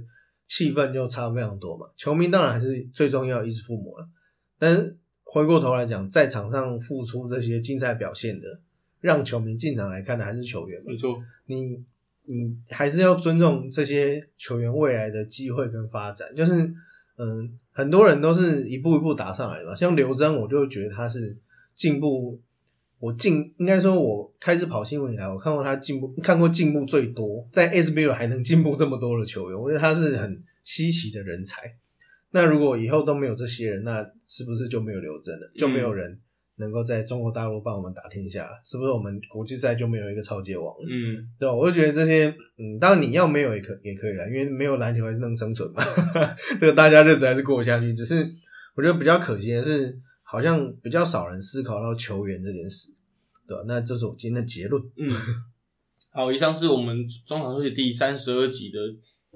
[0.48, 1.86] 气氛就差非常多嘛。
[1.98, 4.08] 球迷当然还是最重要的衣食父母了，
[4.58, 4.95] 但是
[5.26, 8.62] 回过头来讲，在场上付出这些竞赛表现的，
[9.02, 10.86] 让球迷进场来看的还是球员嘛。
[10.88, 11.84] 没错，你
[12.24, 16.34] 你还是要尊重这些球员未来的机会跟发展。
[16.34, 16.54] 就是
[17.18, 19.76] 嗯，很多人都是一步一步打上来的嘛。
[19.76, 21.36] 像刘真，我就觉得他是
[21.76, 22.39] 进步。
[23.00, 31.76] 我进应该说，我开始跑新闻以来，我看过他进步，看过进步最多，在 SBL 还能进步这么多的球员，我觉得他是很稀奇的人才。
[32.32, 35.52] 那如果以后都没有这些人，那是不是就没有刘真了？
[35.56, 36.20] 就没有人
[36.58, 38.52] 能够在中国大陆帮我们打天下了？
[38.66, 40.86] 是不是我们国际赛就没有一个超级王了？
[40.89, 41.54] 嗯对吧？
[41.54, 42.28] 我就觉得这些，
[42.58, 45.84] 嗯，当然你要没有也可也可以了，因为没有篮球还是能生存嘛，
[46.60, 47.93] 这个大家日子还是过下去。
[47.93, 48.28] 只是
[48.76, 49.98] 我觉得比较可惜的是，
[50.30, 52.89] 好像比较少人思考到球员这件事，
[53.47, 53.63] 对吧？
[53.65, 54.84] 那这是我今天的结论。
[54.97, 55.09] 嗯，
[56.11, 58.78] 好，以上是我们中场休息第三十二集的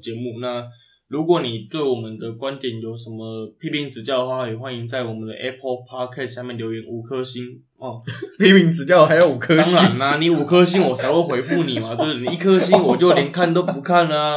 [0.02, 0.42] 节目。
[0.42, 0.68] 那
[1.08, 7.44] 如果你对我们的观点有什么批评指教的话，也欢迎在我们的 Apple Podcast 下面留言五颗星
[7.78, 7.98] 哦。
[8.38, 14.36] 批评指教还有五颗星，当然啦、你五颗星我才会回复你嘛，就是你一颗星我就连看都不看啊。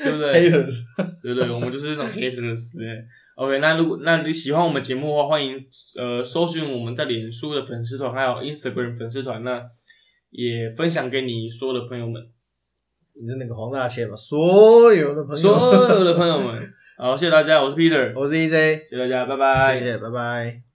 [0.00, 0.84] 对不对？haters，
[1.20, 3.04] 对对，我们就是那种 haters 哎。
[3.38, 5.64] OK，那如果那你喜欢我们节目的话，欢迎
[5.96, 9.62] 呃搜寻我们的脸书的粉丝团，还有 Instagram 粉丝团，那
[10.30, 12.20] 也分享给你所有的朋友们，
[13.14, 14.16] 你是那个黄大仙吧？
[14.16, 16.68] 所有的朋友，所有的朋友们。
[16.98, 19.78] 好，谢谢大家，我是 Peter，我是 EJ，谢谢大家，拜拜。
[19.78, 20.67] 谢谢，拜拜。